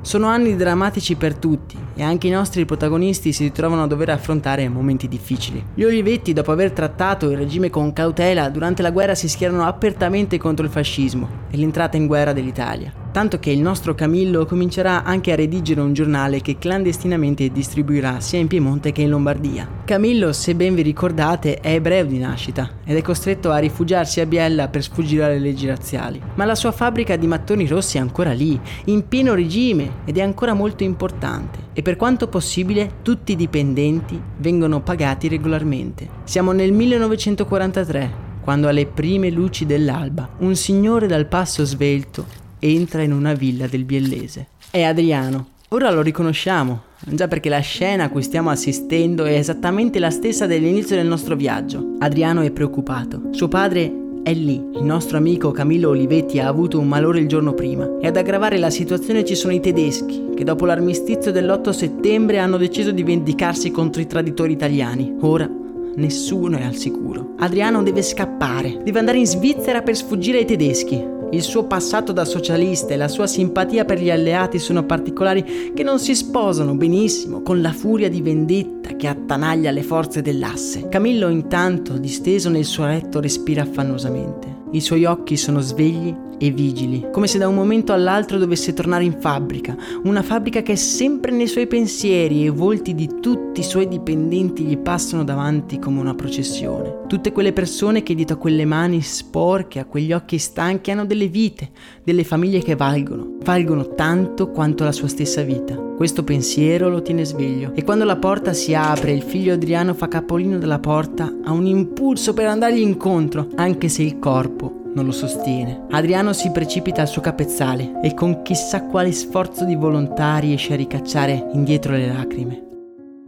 Sono 0.00 0.26
anni 0.26 0.56
drammatici 0.56 1.14
per 1.14 1.36
tutti, 1.36 1.76
e 1.94 2.02
anche 2.02 2.26
i 2.26 2.30
nostri 2.30 2.64
protagonisti 2.64 3.32
si 3.32 3.44
ritrovano 3.44 3.82
a 3.82 3.86
dover 3.86 4.10
affrontare 4.10 4.68
momenti 4.68 5.08
difficili. 5.08 5.64
Gli 5.74 5.84
Olivetti, 5.84 6.32
dopo 6.32 6.52
aver 6.52 6.72
trattato 6.72 7.30
il 7.30 7.36
regime 7.36 7.70
con 7.70 7.92
cautela, 7.92 8.48
durante 8.48 8.82
la 8.82 8.90
guerra 8.90 9.14
si 9.14 9.28
schierano 9.28 9.64
apertamente 9.64 10.38
contro 10.38 10.64
il 10.64 10.70
fascismo 10.70 11.28
e 11.50 11.56
l'entrata 11.56 11.96
in 11.96 12.06
guerra 12.06 12.32
dell'Italia 12.32 13.02
tanto 13.12 13.38
che 13.38 13.50
il 13.50 13.60
nostro 13.60 13.94
Camillo 13.94 14.46
comincerà 14.46 15.04
anche 15.04 15.32
a 15.32 15.36
redigere 15.36 15.82
un 15.82 15.92
giornale 15.92 16.40
che 16.40 16.58
clandestinamente 16.58 17.50
distribuirà 17.50 18.20
sia 18.20 18.38
in 18.38 18.48
Piemonte 18.48 18.90
che 18.90 19.02
in 19.02 19.10
Lombardia. 19.10 19.68
Camillo, 19.84 20.32
se 20.32 20.54
ben 20.54 20.74
vi 20.74 20.82
ricordate, 20.82 21.58
è 21.60 21.74
ebreo 21.74 22.06
di 22.06 22.18
nascita 22.18 22.70
ed 22.84 22.96
è 22.96 23.02
costretto 23.02 23.50
a 23.50 23.58
rifugiarsi 23.58 24.20
a 24.20 24.26
Biella 24.26 24.68
per 24.68 24.82
sfuggire 24.82 25.24
alle 25.24 25.38
leggi 25.38 25.66
razziali. 25.66 26.20
Ma 26.34 26.46
la 26.46 26.54
sua 26.54 26.72
fabbrica 26.72 27.16
di 27.16 27.26
mattoni 27.26 27.66
rossi 27.66 27.98
è 27.98 28.00
ancora 28.00 28.32
lì, 28.32 28.58
in 28.86 29.06
pieno 29.06 29.34
regime 29.34 29.98
ed 30.06 30.16
è 30.16 30.22
ancora 30.22 30.54
molto 30.54 30.82
importante. 30.82 31.70
E 31.74 31.81
per 31.82 31.96
quanto 31.96 32.28
possibile 32.28 32.98
tutti 33.02 33.32
i 33.32 33.36
dipendenti 33.36 34.20
vengono 34.38 34.80
pagati 34.80 35.28
regolarmente. 35.28 36.08
Siamo 36.24 36.52
nel 36.52 36.72
1943 36.72 38.30
quando 38.40 38.68
alle 38.68 38.86
prime 38.86 39.30
luci 39.30 39.66
dell'alba 39.66 40.30
un 40.38 40.56
signore 40.56 41.06
dal 41.06 41.26
passo 41.26 41.64
svelto 41.64 42.26
entra 42.58 43.02
in 43.02 43.12
una 43.12 43.34
villa 43.34 43.66
del 43.66 43.84
Biellese. 43.84 44.48
È 44.70 44.82
Adriano. 44.82 45.48
Ora 45.68 45.90
lo 45.90 46.02
riconosciamo, 46.02 46.82
già 47.00 47.28
perché 47.28 47.48
la 47.48 47.60
scena 47.60 48.04
a 48.04 48.10
cui 48.10 48.22
stiamo 48.22 48.50
assistendo 48.50 49.24
è 49.24 49.32
esattamente 49.32 49.98
la 49.98 50.10
stessa 50.10 50.46
dell'inizio 50.46 50.96
del 50.96 51.06
nostro 51.06 51.34
viaggio. 51.34 51.96
Adriano 51.98 52.42
è 52.42 52.50
preoccupato. 52.50 53.28
Suo 53.30 53.48
padre 53.48 54.01
è 54.22 54.32
lì. 54.32 54.70
Il 54.74 54.84
nostro 54.84 55.16
amico 55.16 55.50
Camillo 55.50 55.90
Olivetti 55.90 56.38
ha 56.38 56.46
avuto 56.46 56.78
un 56.78 56.88
malore 56.88 57.20
il 57.20 57.28
giorno 57.28 57.54
prima 57.54 57.98
e 58.00 58.06
ad 58.06 58.16
aggravare 58.16 58.58
la 58.58 58.70
situazione 58.70 59.24
ci 59.24 59.34
sono 59.34 59.52
i 59.52 59.60
tedeschi, 59.60 60.30
che 60.34 60.44
dopo 60.44 60.64
l'armistizio 60.64 61.32
dell'8 61.32 61.70
settembre 61.70 62.38
hanno 62.38 62.56
deciso 62.56 62.92
di 62.92 63.02
vendicarsi 63.02 63.70
contro 63.70 64.00
i 64.00 64.06
traditori 64.06 64.52
italiani. 64.52 65.16
Ora 65.20 65.48
nessuno 65.96 66.56
è 66.56 66.62
al 66.62 66.74
sicuro. 66.74 67.34
Adriano 67.38 67.82
deve 67.82 68.02
scappare, 68.02 68.80
deve 68.82 68.98
andare 68.98 69.18
in 69.18 69.26
Svizzera 69.26 69.82
per 69.82 69.96
sfuggire 69.96 70.38
ai 70.38 70.44
tedeschi. 70.46 71.20
Il 71.32 71.40
suo 71.40 71.64
passato 71.64 72.12
da 72.12 72.26
socialista 72.26 72.92
e 72.92 72.98
la 72.98 73.08
sua 73.08 73.26
simpatia 73.26 73.86
per 73.86 73.98
gli 73.98 74.10
alleati 74.10 74.58
sono 74.58 74.84
particolari 74.84 75.72
che 75.74 75.82
non 75.82 75.98
si 75.98 76.14
sposano 76.14 76.74
benissimo 76.74 77.40
con 77.40 77.62
la 77.62 77.72
furia 77.72 78.10
di 78.10 78.20
vendetta 78.20 78.96
che 78.96 79.06
attanaglia 79.08 79.70
le 79.70 79.82
forze 79.82 80.20
dell'asse. 80.20 80.90
Camillo 80.90 81.30
intanto, 81.30 81.96
disteso 81.96 82.50
nel 82.50 82.66
suo 82.66 82.84
letto, 82.84 83.18
respira 83.18 83.62
affannosamente. 83.62 84.51
I 84.74 84.80
suoi 84.80 85.04
occhi 85.04 85.36
sono 85.36 85.60
svegli 85.60 86.16
e 86.38 86.50
vigili, 86.50 87.06
come 87.12 87.26
se 87.26 87.36
da 87.36 87.46
un 87.46 87.54
momento 87.54 87.92
all'altro 87.92 88.38
dovesse 88.38 88.72
tornare 88.72 89.04
in 89.04 89.20
fabbrica, 89.20 89.76
una 90.04 90.22
fabbrica 90.22 90.62
che 90.62 90.72
è 90.72 90.76
sempre 90.76 91.30
nei 91.30 91.46
suoi 91.46 91.66
pensieri 91.66 92.40
e 92.40 92.46
i 92.46 92.48
volti 92.48 92.94
di 92.94 93.20
tutti 93.20 93.60
i 93.60 93.64
suoi 93.64 93.86
dipendenti 93.86 94.64
gli 94.64 94.78
passano 94.78 95.24
davanti 95.24 95.78
come 95.78 96.00
una 96.00 96.14
processione. 96.14 97.02
Tutte 97.06 97.32
quelle 97.32 97.52
persone 97.52 98.02
che 98.02 98.14
dietro 98.14 98.36
a 98.36 98.38
quelle 98.38 98.64
mani 98.64 99.02
sporche, 99.02 99.78
a 99.78 99.84
quegli 99.84 100.14
occhi 100.14 100.38
stanchi 100.38 100.90
hanno 100.90 101.04
delle 101.04 101.28
vite, 101.28 101.68
delle 102.02 102.24
famiglie 102.24 102.62
che 102.62 102.74
valgono, 102.74 103.36
valgono 103.42 103.94
tanto 103.94 104.50
quanto 104.50 104.84
la 104.84 104.92
sua 104.92 105.08
stessa 105.08 105.42
vita. 105.42 105.91
Questo 106.02 106.24
pensiero 106.24 106.88
lo 106.88 107.00
tiene 107.00 107.24
sveglio 107.24 107.70
e 107.76 107.84
quando 107.84 108.02
la 108.04 108.16
porta 108.16 108.52
si 108.52 108.74
apre 108.74 109.12
e 109.12 109.14
il 109.14 109.22
figlio 109.22 109.54
Adriano 109.54 109.94
fa 109.94 110.08
capolino 110.08 110.58
dalla 110.58 110.80
porta, 110.80 111.32
ha 111.44 111.52
un 111.52 111.64
impulso 111.64 112.34
per 112.34 112.46
andargli 112.46 112.80
incontro, 112.80 113.46
anche 113.54 113.88
se 113.88 114.02
il 114.02 114.18
corpo 114.18 114.80
non 114.94 115.04
lo 115.04 115.12
sostiene. 115.12 115.86
Adriano 115.92 116.32
si 116.32 116.50
precipita 116.50 117.02
al 117.02 117.06
suo 117.06 117.22
capezzale 117.22 118.00
e 118.02 118.14
con 118.14 118.42
chissà 118.42 118.82
quale 118.86 119.12
sforzo 119.12 119.64
di 119.64 119.76
volontà 119.76 120.38
riesce 120.38 120.72
a 120.72 120.76
ricacciare 120.76 121.50
indietro 121.52 121.92
le 121.92 122.08
lacrime. 122.08 122.62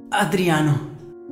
Adriano. 0.08 0.78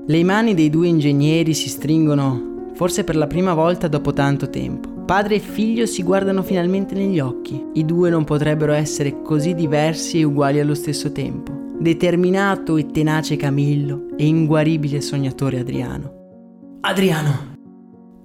Le 0.07 0.23
mani 0.23 0.55
dei 0.55 0.71
due 0.71 0.87
ingegneri 0.87 1.55
si 1.55 1.69
stringono, 1.69 2.71
forse 2.75 3.03
per 3.03 3.17
la 3.17 3.27
prima 3.27 3.53
volta 3.53 3.89
dopo 3.89 4.13
tanto 4.13 4.49
tempo. 4.49 4.92
Padre 5.05 5.35
e 5.35 5.41
figlio 5.41 5.85
si 5.85 6.03
guardano 6.03 6.43
finalmente 6.43 6.95
negli 6.95 7.19
occhi. 7.19 7.61
I 7.75 7.85
due 7.85 8.09
non 8.09 8.25
potrebbero 8.25 8.73
essere 8.73 9.21
così 9.23 9.55
diversi 9.55 10.21
e 10.21 10.25
uguali 10.25 10.61
allo 10.61 10.75
stesso 10.75 11.11
tempo. 11.11 11.53
Determinato 11.79 12.77
e 12.77 12.87
tenace 12.87 13.37
Camillo 13.37 14.07
e 14.17 14.27
inguaribile 14.27 15.01
sognatore 15.01 15.59
Adriano. 15.59 16.79
Adriano, 16.83 17.57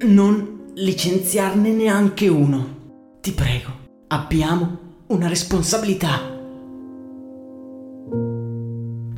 non 0.06 0.66
licenziarne 0.76 1.72
neanche 1.72 2.28
uno. 2.28 2.76
Ti 3.22 3.32
prego, 3.32 3.70
abbiamo 4.08 4.78
una 5.08 5.28
responsabilità. 5.28 6.37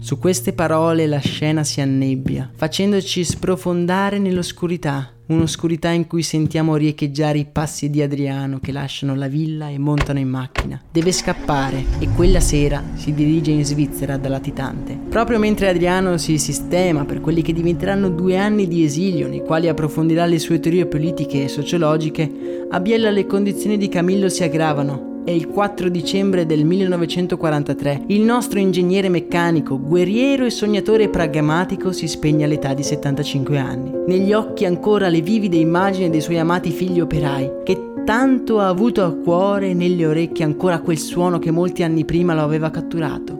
Su 0.01 0.17
queste 0.17 0.53
parole 0.53 1.07
la 1.07 1.19
scena 1.19 1.65
si 1.65 1.81
annebbia, 1.81 2.49
facendoci 2.55 3.21
sprofondare 3.25 4.17
nell'oscurità, 4.17 5.11
un'oscurità 5.27 5.89
in 5.89 6.07
cui 6.07 6.23
sentiamo 6.23 6.77
riecheggiare 6.77 7.37
i 7.37 7.45
passi 7.45 7.89
di 7.89 8.01
Adriano 8.01 8.59
che 8.59 8.71
lasciano 8.71 9.13
la 9.13 9.27
villa 9.27 9.67
e 9.67 9.77
montano 9.77 10.19
in 10.19 10.29
macchina. 10.29 10.81
Deve 10.89 11.11
scappare 11.11 11.83
e 11.99 12.07
quella 12.15 12.39
sera 12.39 12.81
si 12.93 13.13
dirige 13.13 13.51
in 13.51 13.65
Svizzera 13.65 14.15
da 14.15 14.29
latitante. 14.29 14.97
Proprio 15.09 15.37
mentre 15.37 15.67
Adriano 15.67 16.17
si 16.17 16.37
sistema 16.37 17.03
per 17.03 17.19
quelli 17.19 17.41
che 17.41 17.51
diventeranno 17.51 18.09
due 18.09 18.37
anni 18.37 18.69
di 18.69 18.85
esilio 18.85 19.27
nei 19.27 19.43
quali 19.43 19.67
approfondirà 19.67 20.25
le 20.25 20.39
sue 20.39 20.61
teorie 20.61 20.85
politiche 20.85 21.43
e 21.43 21.47
sociologiche, 21.49 22.67
a 22.69 22.79
Biella 22.79 23.11
le 23.11 23.25
condizioni 23.25 23.77
di 23.77 23.89
Camillo 23.89 24.29
si 24.29 24.43
aggravano 24.43 25.18
è 25.29 25.31
il 25.31 25.47
4 25.47 25.89
dicembre 25.89 26.47
del 26.47 26.65
1943. 26.65 28.05
Il 28.07 28.21
nostro 28.21 28.57
ingegnere 28.57 29.09
meccanico, 29.09 29.79
guerriero 29.79 30.43
e 30.43 30.49
sognatore 30.49 31.07
pragmatico 31.07 31.91
si 31.91 32.07
spegne 32.07 32.45
all'età 32.45 32.73
di 32.73 32.81
75 32.81 33.59
anni. 33.59 33.91
Negli 34.07 34.33
occhi 34.33 34.65
ancora 34.65 35.07
le 35.07 35.21
vivide 35.21 35.57
immagini 35.57 36.09
dei 36.09 36.21
suoi 36.21 36.39
amati 36.39 36.71
figli 36.71 36.99
operai, 36.99 37.61
che 37.63 37.93
tanto 38.05 38.59
ha 38.59 38.69
avuto 38.69 39.03
a 39.03 39.13
cuore 39.13 39.69
e 39.69 39.73
nelle 39.75 40.07
orecchie 40.07 40.45
ancora 40.45 40.79
quel 40.79 40.97
suono 40.97 41.37
che 41.37 41.51
molti 41.51 41.83
anni 41.83 42.05
prima 42.05 42.33
lo 42.33 42.41
aveva 42.41 42.71
catturato. 42.71 43.39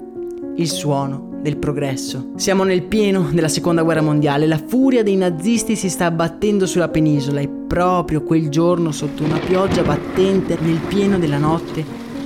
Il 0.58 0.70
suono 0.70 1.40
del 1.42 1.58
progresso. 1.58 2.34
Siamo 2.36 2.66
nel 2.66 2.84
pieno 2.84 3.30
della 3.32 3.48
seconda 3.48 3.82
guerra 3.82 4.02
mondiale, 4.02 4.46
la 4.46 4.62
furia 4.64 5.02
dei 5.02 5.16
nazisti 5.16 5.76
si 5.76 5.90
sta 5.90 6.06
abbattendo 6.06 6.68
sulla 6.68 6.90
penisola 6.90 7.40
e 7.40 7.59
proprio 7.70 8.24
quel 8.24 8.50
giorno 8.50 8.92
sotto 8.92 9.24
una 9.24 9.38
pioggia 9.38 9.84
battente 9.84 10.58
nel 10.60 10.80
pieno 10.88 11.20
della 11.20 11.38
notte 11.38 11.86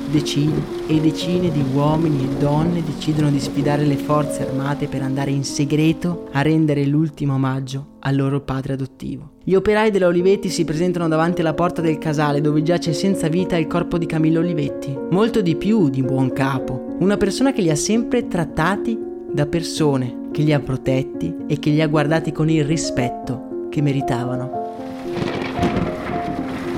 decine 0.10 0.54
e 0.88 1.02
decine 1.02 1.52
di 1.52 1.62
uomini 1.74 2.24
e 2.24 2.38
donne 2.38 2.82
decidono 2.82 3.30
di 3.30 3.42
sfidare 3.42 3.84
le 3.84 3.98
forze 3.98 4.48
armate 4.48 4.88
per 4.88 5.02
andare 5.02 5.32
in 5.32 5.44
segreto 5.44 6.30
a 6.32 6.42
rendere 6.42 6.86
l'ultimo 6.86 7.34
omaggio 7.34 7.98
al 8.00 8.16
loro 8.16 8.40
padre 8.40 8.74
adottivo. 8.74 9.32
Gli 9.44 9.54
operai 9.54 9.92
della 9.92 10.08
Olivetti 10.08 10.48
si 10.48 10.64
presentano 10.64 11.10
davanti 11.10 11.42
alla 11.42 11.54
porta 11.54 11.82
del 11.82 11.98
casale 11.98 12.40
dove 12.40 12.64
giace 12.64 12.94
senza 12.94 13.28
vita 13.28 13.58
il 13.58 13.68
corpo 13.68 13.98
di 13.98 14.06
Camillo 14.06 14.40
Olivetti. 14.40 14.98
Molto 15.10 15.42
di 15.42 15.58
più 15.58 15.90
di 15.90 16.04
buon 16.04 16.32
capo, 16.32 16.96
una 17.00 17.18
persona 17.18 17.52
che 17.52 17.62
li 17.62 17.70
ha 17.70 17.76
sempre 17.76 18.30
trattati 18.30 18.98
da 19.30 19.46
persone, 19.46 20.30
che 20.32 20.42
li 20.42 20.54
ha 20.54 20.62
protetti 20.62 21.36
e 21.48 21.60
che 21.60 21.70
li 21.70 21.82
ha 21.82 21.88
guardati 21.88 22.32
con 22.32 22.50
il 22.50 22.64
rispetto 22.64 23.68
che 23.70 23.82
meritavano. 23.82 24.63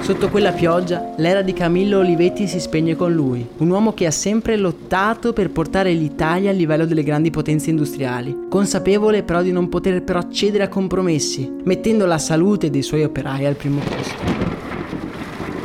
Sotto 0.06 0.30
quella 0.30 0.52
pioggia, 0.52 1.14
l'era 1.18 1.42
di 1.42 1.52
Camillo 1.52 1.98
Olivetti 1.98 2.48
si 2.48 2.60
spegne 2.60 2.96
con 2.96 3.12
lui, 3.12 3.44
un 3.58 3.70
uomo 3.72 3.94
che 3.94 4.06
ha 4.06 4.12
sempre 4.12 4.56
lottato 4.56 5.34
per 5.34 5.50
portare 5.50 5.94
l'Italia 5.94 6.52
al 6.52 6.56
livello 6.56 6.86
delle 6.86 7.02
grandi 7.02 7.32
potenze 7.32 7.72
industriali, 7.72 8.46
consapevole 8.48 9.24
però 9.24 9.42
di 9.42 9.52
non 9.52 9.68
poter 9.68 10.04
però 10.04 10.20
accedere 10.20 10.66
a 10.66 10.70
compromessi, 10.70 11.52
mettendo 11.64 12.06
la 12.06 12.20
salute 12.20 12.70
dei 12.70 12.84
suoi 12.84 13.04
operai 13.04 13.48
al 13.48 13.56
primo 13.56 13.80
posto 13.80 14.35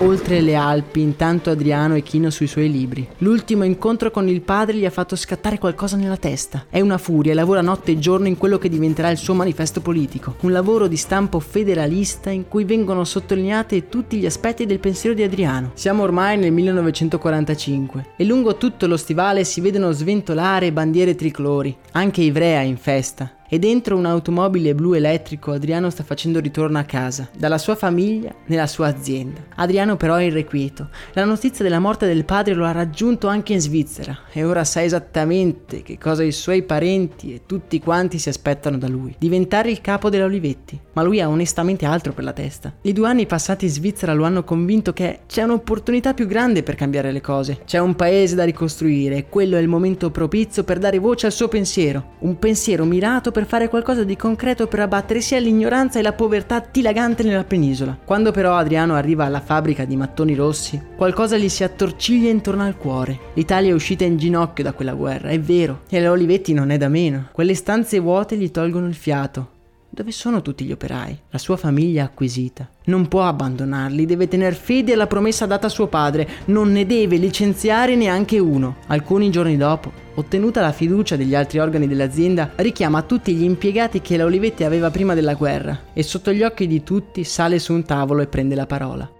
oltre 0.01 0.41
le 0.41 0.55
Alpi, 0.55 1.01
intanto 1.01 1.51
Adriano 1.51 1.95
è 1.95 2.03
chino 2.03 2.31
sui 2.31 2.47
suoi 2.47 2.71
libri. 2.71 3.07
L'ultimo 3.19 3.65
incontro 3.65 4.11
con 4.11 4.29
il 4.29 4.41
padre 4.41 4.77
gli 4.77 4.85
ha 4.85 4.91
fatto 4.91 5.17
scattare 5.17 5.59
qualcosa 5.59 5.97
nella 5.97 6.17
testa. 6.17 6.67
È 6.69 6.81
una 6.81 6.99
furia 6.99 7.33
e 7.33 7.35
lavora 7.35 7.61
notte 7.61 7.93
e 7.93 7.99
giorno 7.99 8.27
in 8.27 8.37
quello 8.37 8.59
che 8.59 8.69
diventerà 8.69 9.11
il 9.11 9.19
suo 9.19 9.35
manifesto 9.35 9.81
politico. 9.81 10.37
Un 10.41 10.53
lavoro 10.53 10.87
di 10.87 10.97
stampo 10.97 11.41
federalista 11.41 12.31
in 12.31 12.49
cui 12.49 12.65
vengono 12.65 13.05
sottolineati 13.05 13.89
tutti 13.89 14.19
gli 14.19 14.27
aspetti 14.27 14.67
del 14.67 14.81
pensiero 14.81 15.15
di 15.15 15.23
Adriano. 15.23 15.73
Siamo 15.75 16.03
ormai 16.03 16.39
nel 16.39 16.53
1945 16.53 18.07
e 18.17 18.25
lungo 18.25 18.57
tutto 18.57 18.87
lo 18.87 18.97
stivale 18.97 19.45
si 19.45 19.61
vedono 19.61 19.93
sventolare 19.93 20.73
bandiere 20.73 21.15
tricolori. 21.15 21.77
Anche 21.93 22.23
Ivrea 22.23 22.61
è 22.61 22.65
in 22.65 22.77
festa 22.77 23.35
e 23.53 23.59
dentro 23.59 23.97
un'automobile 23.97 24.77
blu 24.77 24.93
elettrico 24.93 25.51
Adriano 25.51 25.91
sta 25.91 26.05
facendo 26.05 26.39
ritorno 26.39 26.79
a 26.79 26.85
casa, 26.85 27.29
dalla 27.37 27.59
sua 27.59 27.75
famiglia 27.75 28.33
nella 28.47 28.69
sua 28.69 28.87
azienda. 28.87 29.41
Adriano 29.57 29.97
però 29.97 30.15
è 30.15 30.23
irrequieto. 30.23 30.89
La 31.15 31.25
notizia 31.25 31.65
della 31.65 31.81
morte 31.81 32.07
del 32.07 32.25
padre 32.25 32.55
lo 32.55 32.65
ha 32.65 32.71
raggiunto 32.71 33.27
anche 33.27 33.53
in 33.53 33.61
Svizzera 33.61 34.17
e 34.31 34.45
ora 34.45 34.63
sa 34.63 34.83
esattamente 34.85 35.83
che 35.83 35.99
cosa 35.99 36.23
i 36.23 36.31
suoi 36.31 36.63
parenti 36.63 37.35
e 37.35 37.43
tutti 37.45 37.81
quanti 37.81 38.21
si 38.21 38.29
aspettano 38.29 38.79
da 38.79 38.87
lui. 38.87 39.17
Diventare 39.19 39.71
il 39.71 39.81
capo 39.81 40.11
della 40.11 40.27
Olivetti. 40.27 40.81
Ma 40.93 41.03
lui 41.03 41.21
ha 41.21 41.29
onestamente 41.29 41.87
altro 41.87 42.13
per 42.13 42.23
la 42.23 42.33
testa. 42.33 42.73
I 42.83 42.93
due 42.93 43.09
anni 43.09 43.27
passati 43.27 43.65
in 43.65 43.73
Svizzera 43.73 44.15
lo 44.15 44.25
hanno 44.25 44.45
convinto 44.45 44.93
che 44.93 45.21
c'è 45.27 45.43
un'opportunità 45.43 46.15
più 46.15 46.27
grande 46.27 46.63
per 46.63 46.77
cambiare 46.77 47.11
le 47.11 47.21
cose. 47.21 47.63
C'è 47.65 47.79
un 47.79 47.97
paese 47.97 48.37
da 48.37 48.45
ricostruire 48.45 49.17
e 49.17 49.29
quello 49.29 49.57
è 49.57 49.61
il 49.61 49.67
momento 49.69 50.11
propizio 50.13 50.63
per 50.63 50.79
dare 50.79 50.99
voce 50.99 51.27
al 51.27 51.33
suo 51.33 51.49
pensiero. 51.49 52.17
Un 52.21 52.39
pensiero 52.39 52.85
mirato 52.85 53.33
per 53.33 53.40
fare 53.47 53.69
qualcosa 53.69 54.05
di 54.05 54.17
concreto 54.17 54.67
per 54.67 54.81
abbattere 54.81 55.21
sia 55.21 55.39
l'ignoranza 55.39 55.99
e 55.99 56.03
la 56.03 56.13
povertà 56.13 56.67
dilagante 56.71 57.23
nella 57.23 57.45
penisola. 57.45 57.99
Quando 58.05 58.31
però 58.31 58.55
Adriano 58.55 58.95
arriva 58.95 59.25
alla 59.25 59.41
fabbrica 59.41 59.85
di 59.85 59.97
mattoni 59.97 60.35
rossi, 60.35 60.81
qualcosa 60.97 61.37
gli 61.37 61.49
si 61.49 61.65
attorciglia 61.65 62.31
intorno 62.31 62.65
al 62.65 62.77
cuore. 62.77 63.19
L'Italia 63.35 63.71
è 63.71 63.75
uscita 63.75 64.05
in 64.05 64.17
ginocchio 64.17 64.65
da 64.65 64.73
quella 64.73 64.95
guerra, 64.95 65.29
è 65.29 65.41
vero, 65.41 65.81
e 65.89 66.01
l'Olivetti 66.01 66.53
non 66.53 66.71
è 66.71 66.77
da 66.77 66.89
meno. 66.89 67.29
Quelle 67.33 67.55
stanze 67.55 67.99
vuote 67.99 68.37
gli 68.37 68.51
tolgono 68.51 68.87
il 68.87 68.95
fiato. 68.95 69.59
Dove 69.93 70.13
sono 70.13 70.41
tutti 70.41 70.65
gli 70.65 70.71
operai? 70.71 71.19
La 71.31 71.39
sua 71.39 71.57
famiglia 71.57 72.05
acquisita. 72.05 72.71
Non 72.85 73.09
può 73.09 73.25
abbandonarli, 73.25 74.07
deve 74.07 74.29
tener 74.29 74.55
fede 74.55 74.93
alla 74.93 75.09
promessa 75.09 75.47
data 75.47 75.67
a 75.67 75.71
suo 75.71 75.89
padre, 75.89 76.29
non 76.45 76.71
ne 76.71 76.87
deve 76.87 77.17
licenziare 77.17 77.97
neanche 77.97 78.39
uno. 78.39 78.77
Alcuni 78.87 79.31
giorni 79.33 79.57
dopo, 79.57 79.91
ottenuta 80.15 80.61
la 80.61 80.71
fiducia 80.71 81.17
degli 81.17 81.35
altri 81.35 81.59
organi 81.59 81.89
dell'azienda, 81.89 82.53
richiama 82.55 83.03
tutti 83.03 83.35
gli 83.35 83.43
impiegati 83.43 84.01
che 84.01 84.17
la 84.17 84.27
Olivetti 84.27 84.63
aveva 84.63 84.93
prima 84.93 85.15
della 85.15 85.35
guerra 85.35 85.87
e 85.93 86.05
sotto 86.05 86.33
gli 86.33 86.45
occhi 86.45 86.69
di 86.69 86.85
tutti 86.85 87.25
sale 87.25 87.59
su 87.59 87.73
un 87.73 87.83
tavolo 87.83 88.23
e 88.23 88.29
prende 88.29 88.55
la 88.55 88.67
parola. 88.67 89.11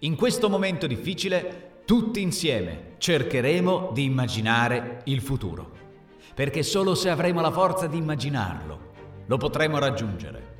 In 0.00 0.16
questo 0.16 0.48
momento 0.48 0.86
difficile, 0.86 1.82
tutti 1.84 2.22
insieme 2.22 2.94
cercheremo 2.96 3.90
di 3.92 4.04
immaginare 4.04 5.02
il 5.04 5.20
futuro. 5.20 5.76
Perché 6.34 6.62
solo 6.62 6.94
se 6.94 7.10
avremo 7.10 7.42
la 7.42 7.50
forza 7.50 7.86
di 7.86 7.98
immaginarlo, 7.98 8.87
lo 9.28 9.36
potremo 9.36 9.78
raggiungere. 9.78 10.56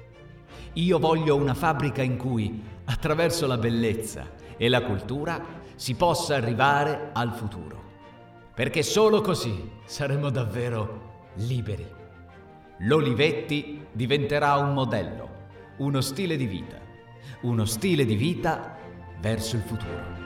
Io 0.75 0.99
voglio 0.99 1.37
una 1.37 1.55
fabbrica 1.55 2.03
in 2.03 2.19
cui, 2.19 2.63
attraverso 2.85 3.47
la 3.47 3.57
bellezza 3.57 4.27
e 4.57 4.69
la 4.69 4.83
cultura, 4.83 5.43
si 5.75 5.95
possa 5.95 6.37
arrivare 6.37 7.11
al 7.15 7.33
futuro. 7.33 7.83
Perché 8.55 8.83
solo 8.83 9.23
così 9.23 9.71
saremo 9.85 10.29
davvero 10.29 11.31
liberi. 11.37 11.87
L'Olivetti 12.81 13.87
diventerà 13.91 14.57
un 14.57 14.75
modello, 14.75 15.29
uno 15.79 16.01
stile 16.01 16.37
di 16.37 16.47
vita, 16.47 16.77
uno 17.43 17.65
stile 17.65 18.05
di 18.05 18.17
vita 18.17 18.77
verso 19.21 19.57
il 19.57 19.63
futuro. 19.63 20.18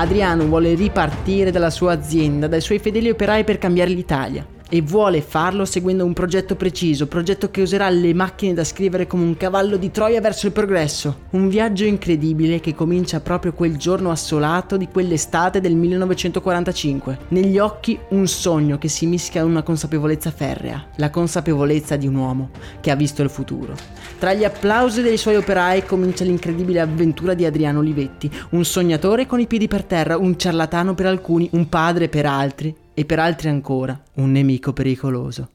Adriano 0.00 0.46
vuole 0.46 0.74
ripartire 0.74 1.50
dalla 1.50 1.68
sua 1.68 1.92
azienda, 1.92 2.48
dai 2.48 2.62
suoi 2.62 2.78
fedeli 2.78 3.10
operai 3.10 3.44
per 3.44 3.58
cambiare 3.58 3.90
l'Italia 3.90 4.46
e 4.70 4.80
vuole 4.80 5.20
farlo 5.20 5.64
seguendo 5.64 6.04
un 6.04 6.12
progetto 6.12 6.54
preciso, 6.54 7.08
progetto 7.08 7.50
che 7.50 7.60
userà 7.60 7.90
le 7.90 8.14
macchine 8.14 8.54
da 8.54 8.64
scrivere 8.64 9.06
come 9.06 9.24
un 9.24 9.36
cavallo 9.36 9.76
di 9.76 9.90
Troia 9.90 10.20
verso 10.20 10.46
il 10.46 10.52
progresso. 10.52 11.22
Un 11.30 11.48
viaggio 11.48 11.84
incredibile 11.84 12.60
che 12.60 12.74
comincia 12.74 13.20
proprio 13.20 13.52
quel 13.52 13.76
giorno 13.76 14.10
assolato 14.10 14.76
di 14.76 14.88
quell'estate 14.88 15.60
del 15.60 15.74
1945. 15.74 17.18
Negli 17.28 17.58
occhi 17.58 17.98
un 18.10 18.26
sogno 18.28 18.78
che 18.78 18.88
si 18.88 19.06
mischia 19.06 19.42
a 19.42 19.44
una 19.44 19.62
consapevolezza 19.62 20.30
ferrea, 20.30 20.86
la 20.96 21.10
consapevolezza 21.10 21.96
di 21.96 22.06
un 22.06 22.14
uomo 22.14 22.50
che 22.80 22.92
ha 22.92 22.96
visto 22.96 23.22
il 23.22 23.30
futuro. 23.30 23.74
Tra 24.18 24.32
gli 24.34 24.44
applausi 24.44 25.02
dei 25.02 25.16
suoi 25.16 25.36
operai 25.36 25.84
comincia 25.84 26.24
l'incredibile 26.24 26.80
avventura 26.80 27.34
di 27.34 27.44
Adriano 27.44 27.80
Olivetti, 27.80 28.30
un 28.50 28.64
sognatore 28.64 29.26
con 29.26 29.40
i 29.40 29.46
piedi 29.46 29.66
per 29.66 29.82
terra, 29.82 30.16
un 30.16 30.38
ciarlatano 30.38 30.94
per 30.94 31.06
alcuni, 31.06 31.48
un 31.52 31.68
padre 31.68 32.08
per 32.08 32.26
altri 32.26 32.79
e 32.94 33.04
per 33.04 33.18
altri 33.18 33.48
ancora 33.48 34.00
un 34.14 34.30
nemico 34.32 34.72
pericoloso. 34.72 35.48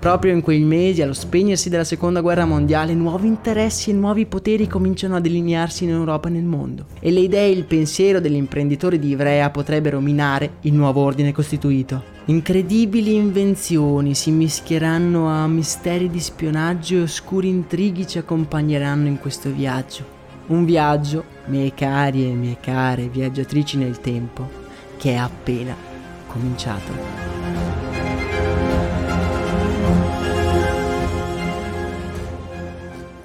Proprio 0.00 0.32
in 0.32 0.40
quei 0.40 0.62
mesi, 0.62 1.02
allo 1.02 1.12
spegnersi 1.12 1.68
della 1.68 1.84
seconda 1.84 2.22
guerra 2.22 2.46
mondiale, 2.46 2.94
nuovi 2.94 3.26
interessi 3.26 3.90
e 3.90 3.92
nuovi 3.92 4.24
poteri 4.24 4.66
cominciano 4.66 5.16
a 5.16 5.20
delinearsi 5.20 5.84
in 5.84 5.90
Europa 5.90 6.28
e 6.28 6.32
nel 6.32 6.44
mondo. 6.44 6.86
E 7.00 7.10
le 7.10 7.20
idee 7.20 7.48
e 7.48 7.50
il 7.50 7.64
pensiero 7.64 8.18
dell'imprenditore 8.18 8.98
di 8.98 9.10
Ivrea 9.10 9.50
potrebbero 9.50 10.00
minare 10.00 10.52
il 10.62 10.72
nuovo 10.72 11.02
ordine 11.02 11.32
costituito. 11.32 12.02
Incredibili 12.24 13.14
invenzioni 13.14 14.14
si 14.14 14.30
mischieranno 14.30 15.28
a 15.28 15.46
misteri 15.46 16.08
di 16.08 16.20
spionaggio 16.20 16.94
e 16.94 17.02
oscuri 17.02 17.48
intrighi 17.48 18.06
ci 18.06 18.16
accompagneranno 18.16 19.06
in 19.06 19.18
questo 19.18 19.52
viaggio. 19.52 20.18
Un 20.46 20.64
viaggio, 20.64 21.24
miei 21.48 21.74
cari 21.74 22.24
e 22.24 22.32
mie 22.32 22.56
care 22.58 23.08
viaggiatrici 23.08 23.76
nel 23.76 24.00
tempo, 24.00 24.59
che 25.00 25.12
è 25.12 25.16
appena 25.16 25.74
cominciato. 26.26 26.92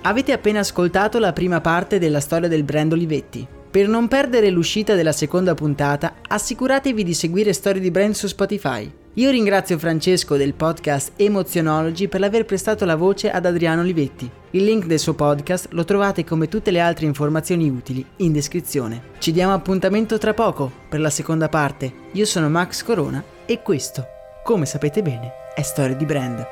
Avete 0.04 0.32
appena 0.32 0.60
ascoltato 0.60 1.20
la 1.20 1.34
prima 1.34 1.60
parte 1.60 2.00
della 2.00 2.22
storia 2.22 2.48
del 2.48 2.64
brand 2.64 2.94
Olivetti. 2.94 3.46
Per 3.70 3.90
non 3.90 4.08
perdere 4.08 4.50
l'uscita 4.52 4.96
della 4.96 5.12
seconda 5.12 5.54
puntata, 5.54 6.16
assicuratevi 6.26 7.04
di 7.04 7.14
seguire 7.14 7.52
Storie 7.52 7.82
di 7.82 7.92
Brand 7.92 8.14
su 8.14 8.28
Spotify. 8.28 8.90
Io 9.18 9.30
ringrazio 9.30 9.80
Francesco 9.80 10.36
del 10.36 10.54
podcast 10.56 11.14
Emozionology 11.16 12.10
per 12.10 12.22
aver 12.22 12.44
prestato 12.44 12.84
la 12.84 12.98
voce 12.98 13.32
ad 13.32 13.46
Adriano 13.46 13.80
Olivetti. 13.80 14.30
Il 14.52 14.66
link 14.66 14.88
del 14.88 15.00
suo 15.00 15.14
podcast 15.14 15.68
lo 15.70 15.86
trovate 15.86 16.26
come 16.26 16.50
tutte 16.50 16.70
le 16.70 16.82
altre 16.82 17.06
informazioni 17.06 17.70
utili 17.70 18.06
in 18.18 18.34
descrizione. 18.34 19.14
Ci 19.20 19.32
diamo 19.32 19.54
appuntamento 19.54 20.18
tra 20.18 20.34
poco 20.34 20.70
per 20.90 21.00
la 21.00 21.10
seconda 21.10 21.48
parte. 21.48 21.94
Io 22.12 22.26
sono 22.26 22.50
Max 22.50 22.84
Corona 22.84 23.24
e 23.46 23.62
questo, 23.62 24.06
come 24.44 24.66
sapete 24.66 25.02
bene, 25.02 25.32
è 25.56 25.62
Storie 25.62 25.96
di 25.96 26.06
Brand. 26.06 26.46